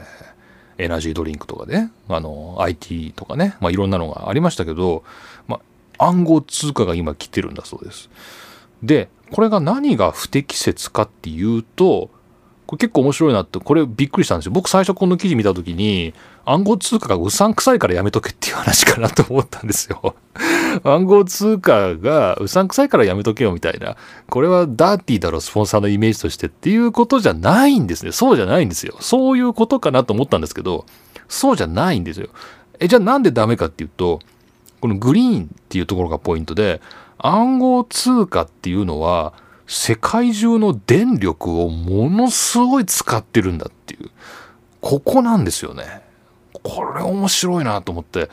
[0.78, 5.04] ー、エナジードリンクとかね、あの、IT とかね、まあ、いろんなのがありましたけど、
[5.47, 5.60] ま
[5.97, 8.10] あ、暗号通貨が今来てるんだそうです。
[8.82, 12.10] で、これが何が不適切かっていうと、
[12.66, 14.52] これ結構面白いなって、これびっくりしたんですよ。
[14.54, 16.14] 僕最初この記事見た時に、
[16.52, 20.16] 暗号通貨がうさんくさいからやめとけっていう話かなと思ったんですよ。
[20.84, 23.97] 暗号通貨がうさんくさいからやめとけよみたいな。
[24.30, 28.12] これはダーティーだろ、スポンサーのイメージとしてっていうことじゃないんですね。
[28.12, 28.95] そうじゃないんですよ。
[29.00, 30.86] そういうことかなと思ったんですけど、
[31.28, 32.30] そうじゃないんですよ。
[32.80, 34.20] え、じゃあなんでダメかっていうと、
[34.82, 36.82] このグリーンっていうところがポイントで、
[37.20, 39.34] 暗号通貨っていうのは、
[39.68, 44.10] 世界中の電力をものすごい使ってるんだっていう。
[44.82, 46.09] ここなんですよね。
[46.64, 48.30] これ面白いなと思って。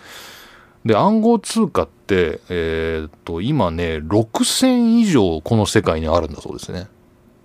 [0.85, 6.89] で、暗号通貨って、えー、っと、今ね、6000以上この世界にあるんだそうですね。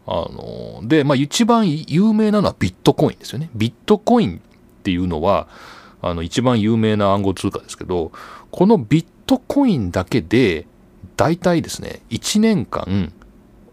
[0.05, 3.49] あの、で、まあ一番有名なのはビットコインですよね。
[3.55, 5.47] ビットコインっていうのは、
[6.01, 8.11] あの、一番有名な暗号通貨ですけど、
[8.51, 10.67] このビットコインだけで、
[11.17, 13.11] 大体ですね、1年間、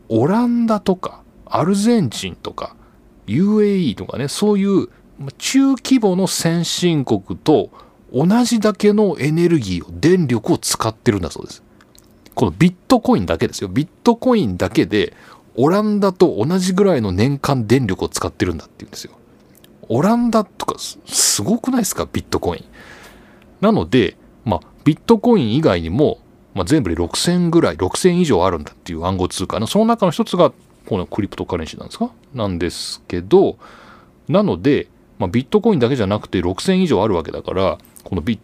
[0.08, 2.74] オランダとかアルゼンチンとか
[3.26, 4.88] UAE とかねそういう
[5.36, 7.70] 中規模の先進国と
[8.12, 11.62] 同じだけのエネルギーを電力を使ってるんだそうです。
[12.34, 13.68] このビットコインだけですよ。
[13.68, 15.12] ビットコインだけで
[15.56, 19.12] オランダと同じぐらいの年間電力を使ってるんだっていうんですよ。
[19.88, 22.08] オランダとかすごくないですか？
[22.12, 22.64] ビットコイン。
[23.60, 26.20] なので、まあ、ビットコイン以外にも、
[26.54, 29.58] まあ、全部で6000ぐらい6000以上あるんだっていう暗号通貨。
[29.58, 30.52] のその中の一つが
[30.86, 32.12] このクリプトカレンシーなんですか？
[32.34, 33.58] なんですけど
[34.28, 34.86] なので、
[35.18, 38.38] まあ、ビットコインだけじゃなくて6000以上あるわけだからこのビ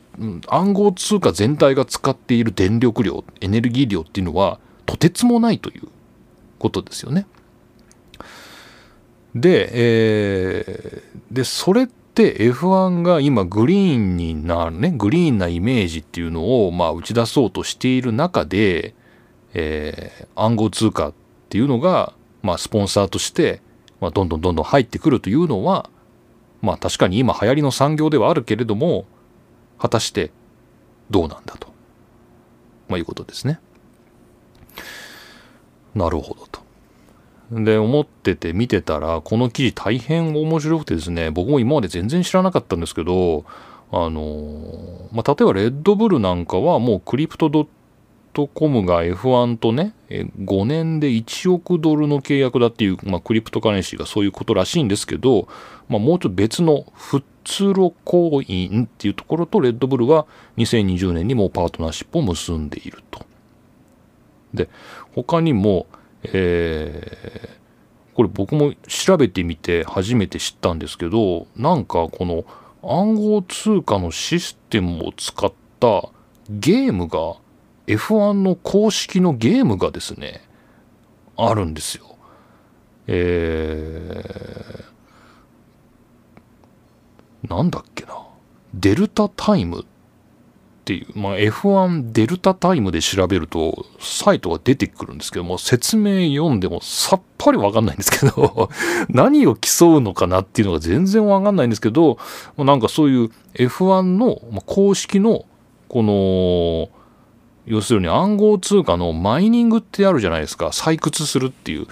[0.48, 5.88] 暗号通貨全体が使っている電力量エネルギー量っていうのはとてつもないという
[6.58, 7.26] ことですよね。
[9.34, 18.94] で、えー、でそれって F1 が今グリーンになるねグリーンなイメージっていうのをまあ打ち出そうとしている中で、
[19.54, 21.14] えー、暗号通貨っ
[21.48, 22.12] ていうのが
[22.42, 23.60] まあスポンサーとして、
[24.00, 25.90] まあ、どんどんどんどん入ってくるというのは
[26.64, 29.04] まあ確かに今流行りの産業ではあるけれども
[29.78, 30.30] 果たして
[31.10, 31.68] どうなんだと、
[32.88, 33.60] まあ、いうことですね。
[35.94, 36.64] なるほどと。
[37.50, 43.44] で思ってて見てたらこの記事大変面白くてですね僕も今まで全然知らなかったんですけど
[43.92, 47.68] あのまあ、例えばレッドブルなんかはもうクリプトドッ
[48.35, 55.49] トコムが F1 とね5年で1億ドルの契約だっていう、まあ、クリプトカレンシーがそういうことらしいんですけど、
[55.89, 60.26] まあ、もうちょっと別のフッツロコインっていうところとレッドブルは
[60.59, 63.24] 2020年にもパートナーシップを結んでいると。
[64.53, 64.68] で
[65.14, 65.87] 他にも
[66.24, 72.45] えー、これ僕も調べてみて初めて知ったんですけどなんかこの
[72.82, 76.09] 暗号通貨のシステムを使った
[76.49, 77.37] ゲームが
[77.87, 80.43] F1 の公式のゲームがですね
[81.37, 82.16] あるんですよ。
[83.07, 88.26] えー、なんだっけな
[88.72, 89.85] デルタタイムっ
[90.85, 98.68] ていう、まあ、F1 デルタタイムで調べるとサイトが出てくるんですけども説明読んでもさっぱりわかんないんですけど
[99.09, 102.18] 何を競うのかなっていうのが全然わかんないんですけど
[102.59, 105.45] なんかそういう F1 の公式の
[105.89, 107.03] この
[107.66, 110.66] 要するに暗号通貨のマイニングってあるじゃないですか。
[110.68, 111.86] 採掘するっていう。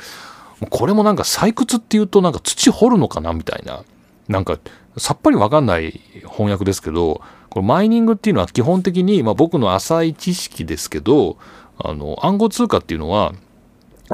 [0.70, 3.82] これもなんか採掘っていうとなんか土掘るのかなみたいな。
[4.28, 4.58] なんか
[4.96, 11.38] さっぱりわかんない翻訳ですけどこれマイニングっていうのは基本的に、まあ、僕の浅い知識ですけど
[11.78, 13.32] あの暗号通貨っていうのは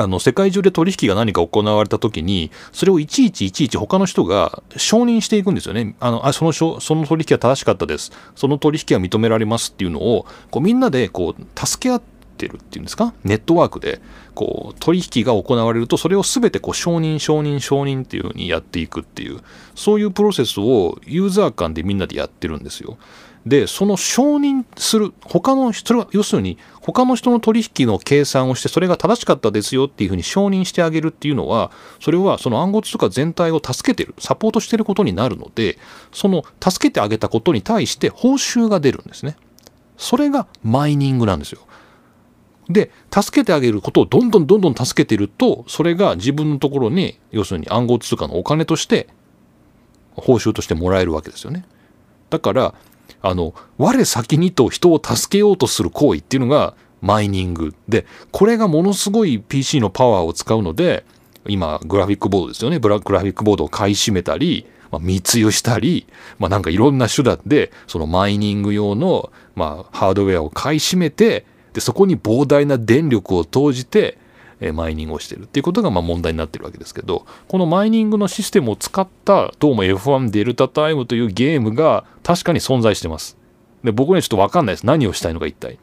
[0.01, 5.97] あの世界中で取引が何か行われた時にそれをいちいちいちいち他の人が承認していくんですよね。
[5.99, 8.13] あのあそのその取引は正しかったです。
[8.37, 12.03] その取引は認められますっていうのをこうみんなでこう助け合っ
[12.37, 13.13] てるっていうんですか？
[13.25, 14.01] ネットワークで
[14.37, 19.41] こう取引が行われるとそれを全てこう承認承認承認っていうふうにやっていくっていう
[19.75, 22.99] そういうプロセスをユーザー間でみんなでやってるんですよ。
[23.47, 31.71] でその承認する他のそれは要するに他の人の取引の計算をしてそれが正しかったですよっていうふうに承認してあげるっていうのは
[32.01, 35.79] それはその暗号通貨全体を助けてるサポートしてることになるので
[36.13, 39.37] その助けてあげたことに対して報酬が出るんですね。
[39.97, 41.61] それがマイニングなんですよ。
[42.69, 49.09] で助けてあげることをどんどんどんどん助けてるとそれが自分のところに要するに暗号通貨のお金として
[50.15, 51.65] 報酬としてもらえるわけですよね。
[52.31, 52.75] だから
[53.23, 57.75] あの我先にと人を助けようとする行為っていうのがマイニング。
[57.89, 61.05] でこれがものすごい PC のパワーを使うので
[61.47, 62.79] 今グラフィックボードですよね。
[62.79, 66.07] グラフィックボードを買い占めたり、まあ、密輸したり、
[66.39, 74.19] まあ、なんかいろんな手段でそのマイニング用の、まあ、ハードウェアを買い占めてでそこに膨大な電力を投じて
[74.73, 83.37] マイニングをしてるっていうことがま問題になってるわけですけどこのマイニングのシステムを使ったどうも F1 デルタタイムというゲームが確かに存在してます。
[83.85, 84.87] で僕にはちょっと分かんないです。
[84.87, 85.79] 何をしたいのか一体。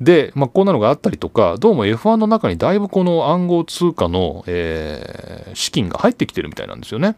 [0.00, 7.16] で、まあ、こんなのがあったりとかどうも F1 の中にだいぶこの暗号通貨の、えー、資金が入ってきてるみたいなんですよね。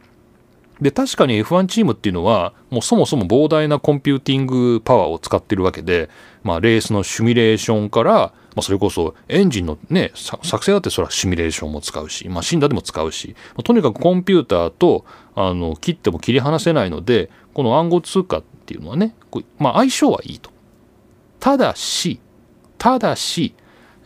[0.80, 6.10] で確かに F1 チームっていうのはもうそもそも膨大なコンピューティングパワーを使ってるわけで、
[6.42, 15.04] まあ、レースのシミュレーションからまあ、それこそエンジンのね作成だってそれはシミュレーションも使うし、まあ、死んだでも使うし、まあ、とにかくコンピューターと
[15.34, 19.14] あの切っても切り離せないのでこの暗号通貨っていうのはね
[19.58, 20.50] まあ、相性はいいと。
[21.40, 22.20] ただし
[22.78, 23.54] ただし、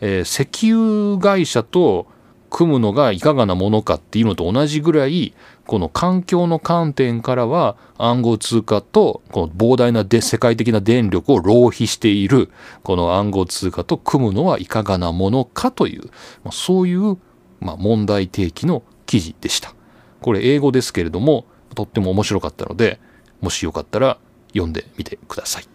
[0.01, 2.07] えー、石油会社と
[2.49, 5.33] 組むのがいかがなものかっていうのと同じぐらい
[5.69, 12.49] この環境の観点からは暗号通貨とこの膨大なで世界的な電力を浪費している
[12.81, 16.05] この暗号通貨と組むのはいかがなものかという、
[16.43, 17.19] まあ、そういう、
[17.59, 19.75] まあ、問題提起の記事でした。
[20.21, 21.45] これ英語ですけれども
[21.75, 22.99] とっても面白かったので
[23.39, 24.17] もしよかったら
[24.53, 25.65] 読んでみてください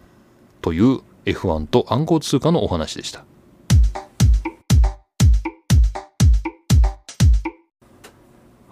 [0.61, 3.25] という F1 と暗号通貨のお話でした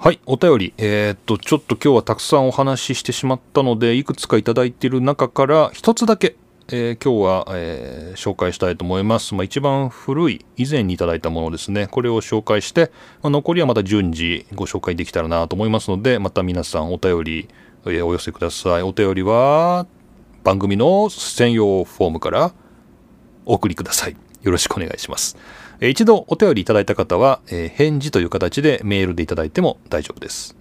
[0.04, 6.34] はいお便りえー、っとちょっと今日はたくさんお話ししてしまったのでいくつかいただいている中から一つだけ
[6.72, 9.34] えー、今日は、えー、紹介したいと思います。
[9.34, 11.86] まあ、一番古い以前にいただいたものですね。
[11.86, 17.48] これを紹介して、まあ、残りはまた順次ご紹介できたらなと思いますので、また皆さんお便り、
[17.84, 18.82] えー、お寄せください。
[18.82, 19.86] お便りは
[20.44, 22.54] 番組の専用フォームから
[23.44, 24.16] お送りください。
[24.42, 25.36] よろしくお願いします。
[25.90, 30.56] 一度お便りいただいた方は、え、返事という形でメールでいただいても大丈夫です。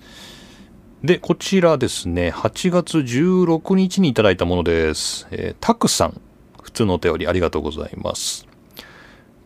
[1.03, 5.27] で、こちらですね、8月16日にいただいたものです。
[5.31, 6.21] えー、たくさん、
[6.61, 8.47] 普通のお便りありがとうございます。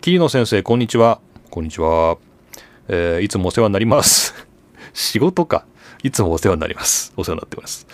[0.01, 1.19] 桐野先生、こんにちは。
[1.49, 2.17] こんにちは。
[2.87, 4.33] えー、いつもお世話になります。
[4.93, 5.65] 仕事か。
[6.03, 7.13] いつもお世話になります。
[7.17, 7.87] お世話になってます。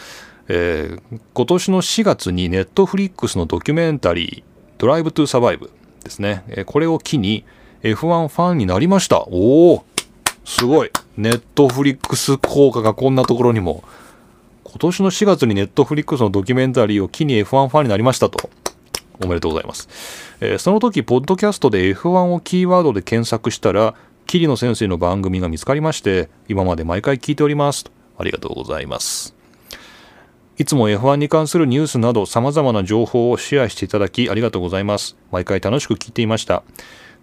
[0.49, 5.71] えー、今年の4月にネットフリックスのドキュメンタリー、ドライブトゥサバイブ
[6.03, 6.43] ですね。
[6.49, 7.45] え、これを機に
[7.83, 9.21] F1 ファンになりました。
[9.27, 9.85] おお
[10.45, 10.91] すごい。
[11.17, 13.83] ネットフリックス効果がこんなところにも。
[14.63, 18.49] 今年の4月にネットフリックスのドキュメンタリーを機に F1 ファンになりましたと。
[19.23, 19.89] おめでとうございます。
[20.39, 27.85] えー、その時、ポッドキャストで F1 をキーワードで検索したら、桐野先生の番組が見つかりまして、今まで毎回聞いております。
[28.17, 29.35] ありがとうございます。
[30.57, 35.17] いつも F1 に関するニュースなど様々な情報をシェアしていただきありがとうございます。
[35.31, 36.63] 毎回楽しく聞いていました。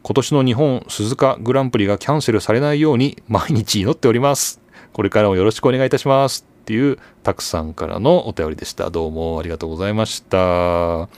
[0.02, 4.60] 今年の日本鈴鹿グランプリがキャンセルされないように毎日祈っております。
[4.92, 6.46] これからもよろしくお願いいたします。
[6.62, 8.90] っていうたくさんからのお便りでした。
[8.90, 11.08] どうもありがとうございました。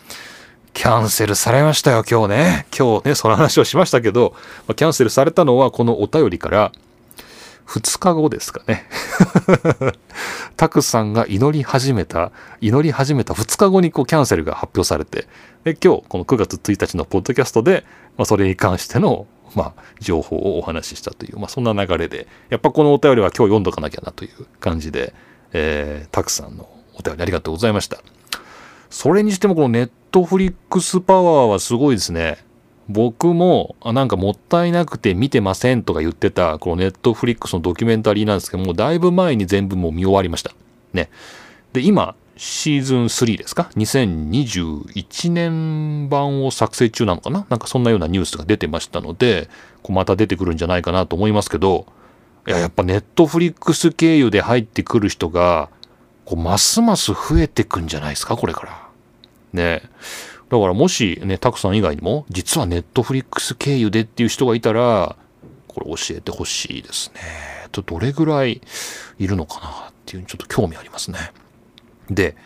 [0.73, 2.67] キャンセルされましたよ、今日ね。
[2.77, 4.35] 今日ね、その話をしましたけど、
[4.77, 6.73] キャンセルされたのはこのお便りから
[7.67, 8.85] 2日後ですかね。
[10.57, 15.27] たくさんが祈り始めた、祈り始めた2日後にこうキャンセルが発表されて、
[15.65, 17.85] で今日この9月1日のポッドキャストで、
[18.21, 25.15] まあ、それに関しての、まあ、情報をお話ししたという、まあ、そんな流れで、やっぱこのお便りは今日読んどかなきゃなという感じで、
[25.55, 26.69] えー、たくさんの
[26.99, 27.97] お便りありがとうございました。
[28.91, 32.45] それにしてもこのネットフリックスパワーはすごいですね。
[32.91, 40.53] 僕も、あなんかもったいなくて見てませんとか言ってた、このネットフリックスのドキュメンタリーなんですけども、だいぶ前に全部もう見終わりました。
[40.93, 41.09] ね。
[41.73, 47.45] で、今、シーズン3ですか ?2021 年版を作成中なのかな？
[47.51, 49.51] なんかそんなようなニュースが出てましたので、
[49.83, 51.85] こうまた出てくるんじゃないかなと思いますけど、
[52.49, 55.69] いや、やっぱネットフリックス経由で入ってくる人が、
[56.25, 58.39] こうますます増えてくんじゃないですか？
[58.39, 58.89] これから。
[59.53, 59.83] ね。
[60.49, 65.15] だからもしね、たくさん以外にも、実はネットフリックス経由でっていう人がいたら、
[65.69, 67.21] これ教えてほしいですね。
[67.71, 68.63] と、どれぐらい
[69.19, 71.19] いるのかなっていうちょっと興味ありますね。
[72.11, 72.37] で、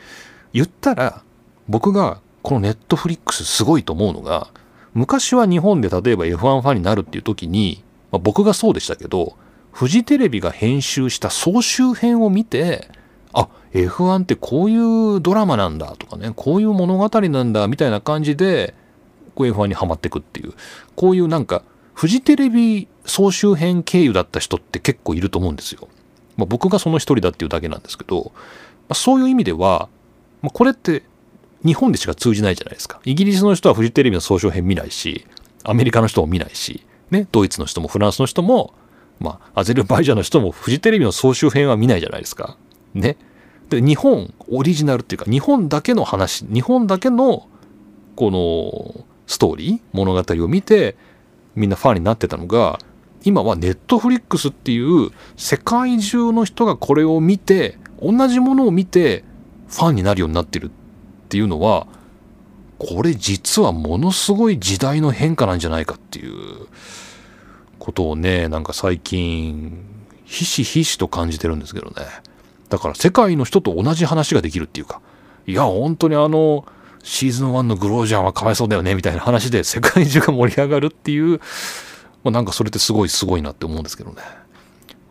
[0.53, 1.23] 言ったら、
[1.69, 4.49] 僕がこのネットフリックスすごいと思うのが、
[4.93, 9.37] 昔は日本で例えば F1 ファンになるっていう時に、まあ、僕がそうでしたけど、
[9.73, 12.89] フジテレビが編集した総集編を見て、
[13.33, 14.77] あ F1 ってこうい
[15.17, 18.75] うドラマなんだとかねこういう物語なんだみたいな感じで
[19.35, 20.55] こう F1 にはまってくっていう
[20.95, 25.89] こういうなんかフジテレビ総集編経由だった人って結構いると思うんですよ。
[26.37, 28.33] まあ、僕がその一人だっていうだけなんですけど、
[28.89, 29.89] あ、そういう意味では、
[30.43, 31.03] まあ、これって
[31.65, 33.01] 日本でしか通じないじゃないですか。
[33.05, 35.27] イギリスの人はフジテレビの総集編見ないし、
[35.65, 38.75] アメリカの人も見ないし、ね、ドイツの人もフランスの人も、
[39.21, 42.57] まあ、アゼルバイジャンの人もフジテレビの総集編は見ないじゃないですか。
[42.93, 43.17] ね。
[43.71, 47.49] で、日本オリジナルっていうか、日本だけの話、日本だけの、
[48.17, 50.97] この、ストーリー物語を見て、
[51.55, 52.79] みんなファンになってたのが、
[53.25, 59.25] 今はネットフリックスっていう世界中の人がこれを見て、同じものを見て
[59.69, 60.71] ファンになるようになってるっ
[61.29, 61.87] ていうのは、
[62.79, 66.67] これ実はものすごい時代の変化なんじゃないかっていう
[67.79, 69.85] ことをね、なんか最近、
[70.25, 72.07] ひしひしと感じてるんですけどね。
[72.69, 75.01] だから世界の人と同じ話ができるっていうか、
[75.47, 76.67] いや、本当にあの、
[77.03, 81.41] シーズン1のグロージャンはかわいそうだよね、みたいな話で世界中が盛り上がるっていう、
[82.23, 84.23] まあ、なんかそれってすごいすごいなって思うんですけどね。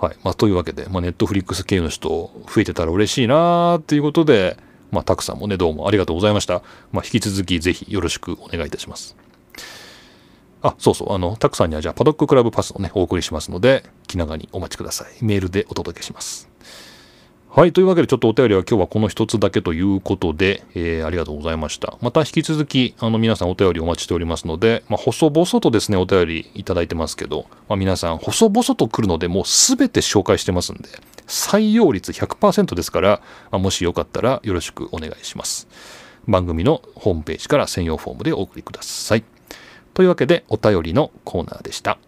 [0.03, 0.17] はい。
[0.21, 4.57] まあ、というわけで、まあ、ネットフリックス系の人増えてたら嬉しいなっていうことで、
[4.91, 6.61] まあ、たくさんもね、どうもありがとうございました。
[6.91, 9.15] まあ、引き続きぜひよろしくお願いいたします。
[10.61, 15.23] あ、そうそう、あの、たくさんにはじゃあ、パドッククラブパスをね、お送りしますので、気長にお待ちください。
[15.23, 16.52] メールでお届けします。
[17.55, 17.71] はい。
[17.71, 21.99] というわけで、ちょっとお便りは今日はこの一つだけということで、えー、ありがとうございました。
[22.01, 30.89] また引き続き、あの、皆さんお便りお待ちしておりますので、まあ、細々とですね、お便りいただいてますけど、まあ、皆さん、細々と来るので、もうすべて紹介してますんで、
[31.27, 35.67] 採用率100%ですから、まあ、もしよかったらよろしくお願いします。
[36.27, 39.23] 番組のホームページから専用フォームでお送りください。
[39.93, 41.99] というわけで、お便りのコーナーでした。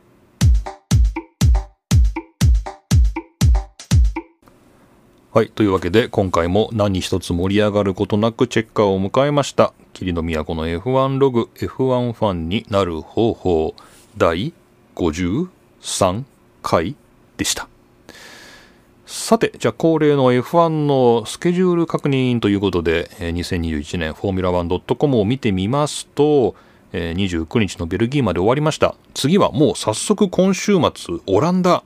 [5.35, 5.49] はい。
[5.49, 9.73] というわけで、今回も何一つ盛り上がることなくチェッカーを迎えました。
[9.91, 13.75] 霧の都の F1 ログ F1 ファンになる方法
[14.15, 14.53] 第
[14.95, 16.23] 53
[16.63, 16.95] 回
[17.35, 17.67] でした。
[19.05, 26.55] さて、じゃあ恒例の F1 のスケジュール確認ということで、2021年フォーミュラ 1.com を見てみますと、
[26.93, 28.95] 29日のベルギーまで終わりました。
[29.13, 31.83] 次はもう早速今週末、オランダ。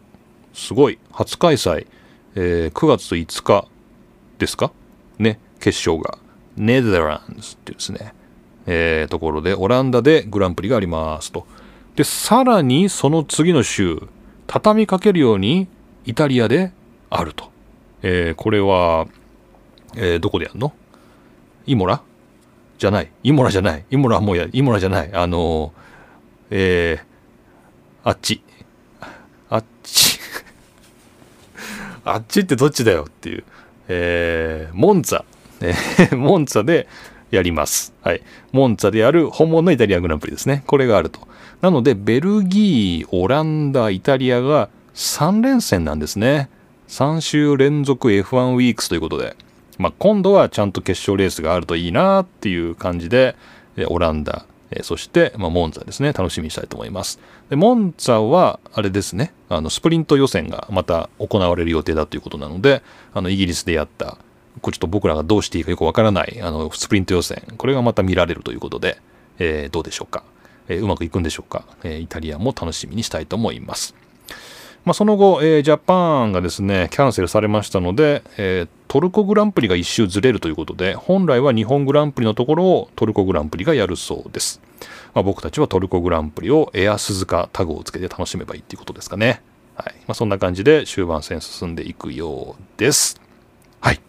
[0.54, 1.00] すごい。
[1.12, 1.88] 初開催。
[2.36, 3.68] えー、9月5日
[4.38, 4.72] ですか？
[5.18, 6.18] ね、決勝が。
[6.56, 8.14] ネザランズっていうですね、
[8.66, 11.48] えー、ところで、オランダでグランプリがありますと。
[11.96, 14.02] で、さらにその次の週、
[14.48, 15.68] 畳みかけるように
[16.06, 16.72] イタリアで
[17.10, 17.52] あると。
[18.02, 19.08] えー、これは、
[19.96, 20.74] えー、どこでやるの？
[21.66, 22.02] イモラ？
[22.78, 23.12] じゃない。
[23.24, 23.86] イモラじゃない。
[23.90, 25.14] イモラもうや、イモラじゃない。
[25.14, 25.74] あの
[26.50, 28.42] えー、あっち。
[29.50, 30.20] あっち。
[32.14, 33.44] あっちってどっちだよっていう、
[33.88, 35.24] えー、モンツァ、
[35.62, 36.88] えー、 モンツァで
[37.32, 37.94] やります。
[38.02, 38.22] はい。
[38.52, 40.64] モンツァである本物のイタリアングランプリですね。
[40.66, 41.28] これがあると。
[41.62, 46.50] なので、ベルギー、オランダ、イタリアが3連戦なんですね。
[46.88, 49.36] 3週連続 F1 ウィークスということで、
[49.78, 53.36] まあ、今度はちゃんと決勝レースがあるといいなっていう感じで、
[53.88, 57.20] オランダ、えそして、まあ、モンザですね、楽しみにしたいと思います。
[57.50, 62.82] でモンザは、あれですね、あのスプリント予選がまた行われる予定だということなので、
[63.14, 64.18] あのイギリスでやった、
[64.62, 68.98] これちょっと僕らがどうしていいかよくわからないあのスプリント予選、これがまた見られるということで、
[69.40, 70.24] えー、どうでしょうか、
[70.68, 73.96] えー、うまくいくんでしょうか、え、イタリアも楽しみにしたいと思います。
[74.86, 84.62] まあ、その後、えー、ジャパンがですね、キャンセルされましたので、えー、トルコグランプリが一周ずれるということで、本来は日本グランプリのところをトルコグランプリがやるそうです。
[85.14, 89.42] まあ、僕たちはトルコグランプリをエア鈴鹿タグをつけて楽しめばいいっていうことですかね。
[89.76, 89.96] はい。
[90.08, 93.20] まあ、そんな感じで終盤戦進んでいくようです。
[93.82, 94.02] はい。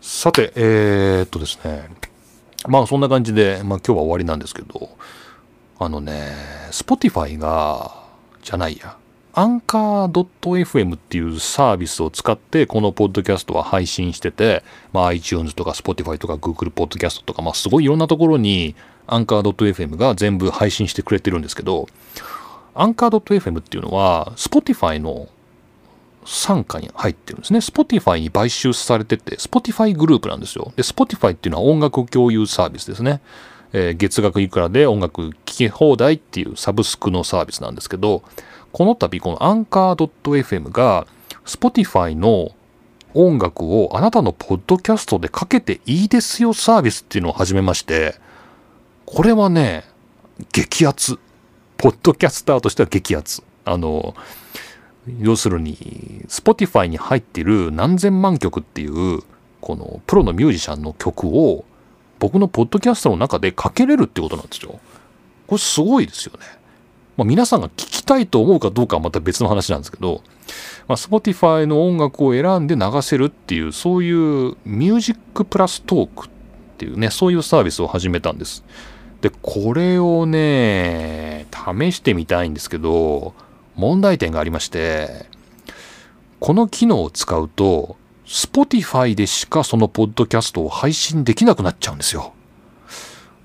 [0.00, 1.88] さて、えー、っとですね。
[2.68, 4.90] まあそんな感じで、まあ今日は終わりなんですけど、
[5.78, 6.32] あのね、
[6.70, 8.05] Spotify が、
[8.46, 8.96] じゃないや、
[9.34, 18.76] アンカー .fm っていうサービスを使ってこのポッドキャストは配信してて、まあ iTunes とか Spotify とか Google ポッドキャストとか、まあすごいいろんなところに
[19.08, 21.88] アンカー .fm が全部配信してくれてるんですけど、
[22.76, 25.28] アンカー .fm っていうのは、Spotify の
[26.24, 27.58] 傘下に入ってるんですね。
[27.58, 30.72] Spotify に買収されてて、Spotify グループなんですよ。
[30.76, 33.20] で、Spotify っていうのは音楽共有サービスですね。
[33.78, 38.22] えー、月額いくらで音楽聴き放題っていうサブスクのサービスなんですけど、
[38.72, 41.06] この度このアンカー .fm が
[41.44, 42.52] Spotify の
[43.12, 48.14] 音楽をあなたのポッドキャストでかけていいですよサービスっていうのを始めまして、
[49.04, 49.84] これはね、
[50.52, 51.18] 激アツ。
[51.76, 53.42] ポッドキャスターとしては激アツ。
[53.66, 54.14] あの、
[55.20, 59.22] 要するに、Spotify に入ってる何千万曲っていう、
[59.60, 61.66] このプロのミュージシャンの曲を
[62.18, 64.80] 僕のポッドキャストの中でかけれるってことなんですよ。
[65.46, 66.46] これすごいですよね。
[67.16, 70.22] まあ、皆さんが聞きたいと思うかどうかはまた別の話なんですけど、
[70.86, 76.30] まあ、Spotify の音楽を選んで流せるっていう、そういうミュージックプラストークっ
[76.76, 78.64] ていうね、そういうサービスを始めたんです。
[79.22, 83.34] で、これをね、試してみたいんですけど、
[83.76, 85.26] 問題点がありまして、
[86.38, 87.96] この機能を使うと、
[88.26, 92.32] Spotify でしかそのポッドキャストを配信できなくなっちゃうんですよ。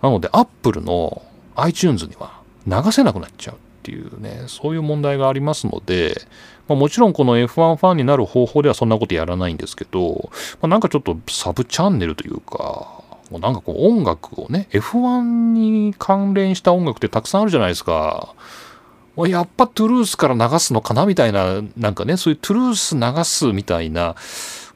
[0.02, 1.22] なので、Apple の
[1.56, 6.22] iTunes には流せなくなっちゃうっていうね、そういう問題がありますので、
[6.68, 10.32] まあ、もちろんこの F1 ファンになる方法ではそんなことやらないんですけど、
[10.62, 18.34] まあ、なんかちょっとサブチャンネルというか、もうなんかこう音楽をね、F1 に関連した音楽ってたくさんあるじゃないですか。
[19.18, 24.16] やっぱトゥルースから流すのかなみたいな、なんかね、そういうトゥルース流すみたいな、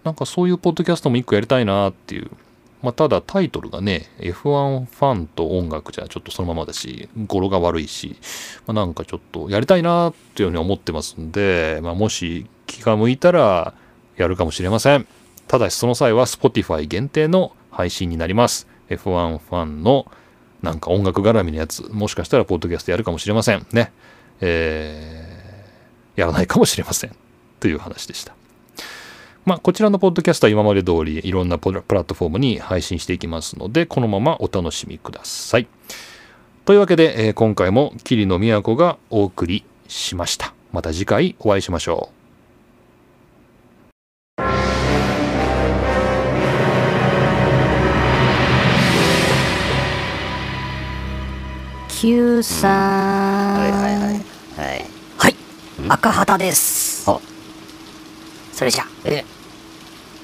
[0.06, 2.30] なんかそういうポッドキャストも一個やりたいなっていう。
[2.84, 8.16] まあ、ただタイトルがね、F1 ファンと音楽じゃちょっとそのままだし、語呂が悪いし、
[8.68, 13.74] まあ、なんかちょっとやりたいなっていうふうに思ってますんで、まあ、もし気が向いたら
[14.18, 15.08] やるかもしれません。
[15.48, 18.68] ただしその際は Spotify 限定の配信になります。
[18.90, 20.06] F1 ファンの
[20.62, 23.66] なんか音楽絡みのやつ、もしかしたらポッドキャストやるかもしれません。
[23.72, 23.92] ね。
[24.42, 27.16] えー、やらないかもしれません。
[27.60, 28.36] という話でした。
[29.46, 35.68] まあ、こちらのポッドキャストは今まで通りいろんなプラットフォームに配信していきますので、このままお楽しみください。
[36.66, 40.54] というわけで、えー今回も桐野都がお送りしました。
[40.74, 42.16] また次回お会いしましょう。
[51.90, 53.60] Q さん。
[53.60, 54.14] はいはいはい。
[54.58, 54.86] はい。
[55.18, 55.36] はい。
[55.88, 57.10] 赤旗です。
[57.10, 57.20] あ、
[58.52, 58.86] それじゃ。
[59.06, 59.24] え、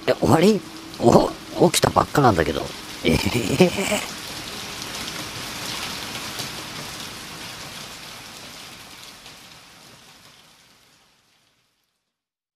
[0.07, 0.61] え、終わり
[0.99, 1.29] お、
[1.69, 2.61] 起きたばっかなんだけど。
[3.03, 4.20] ええ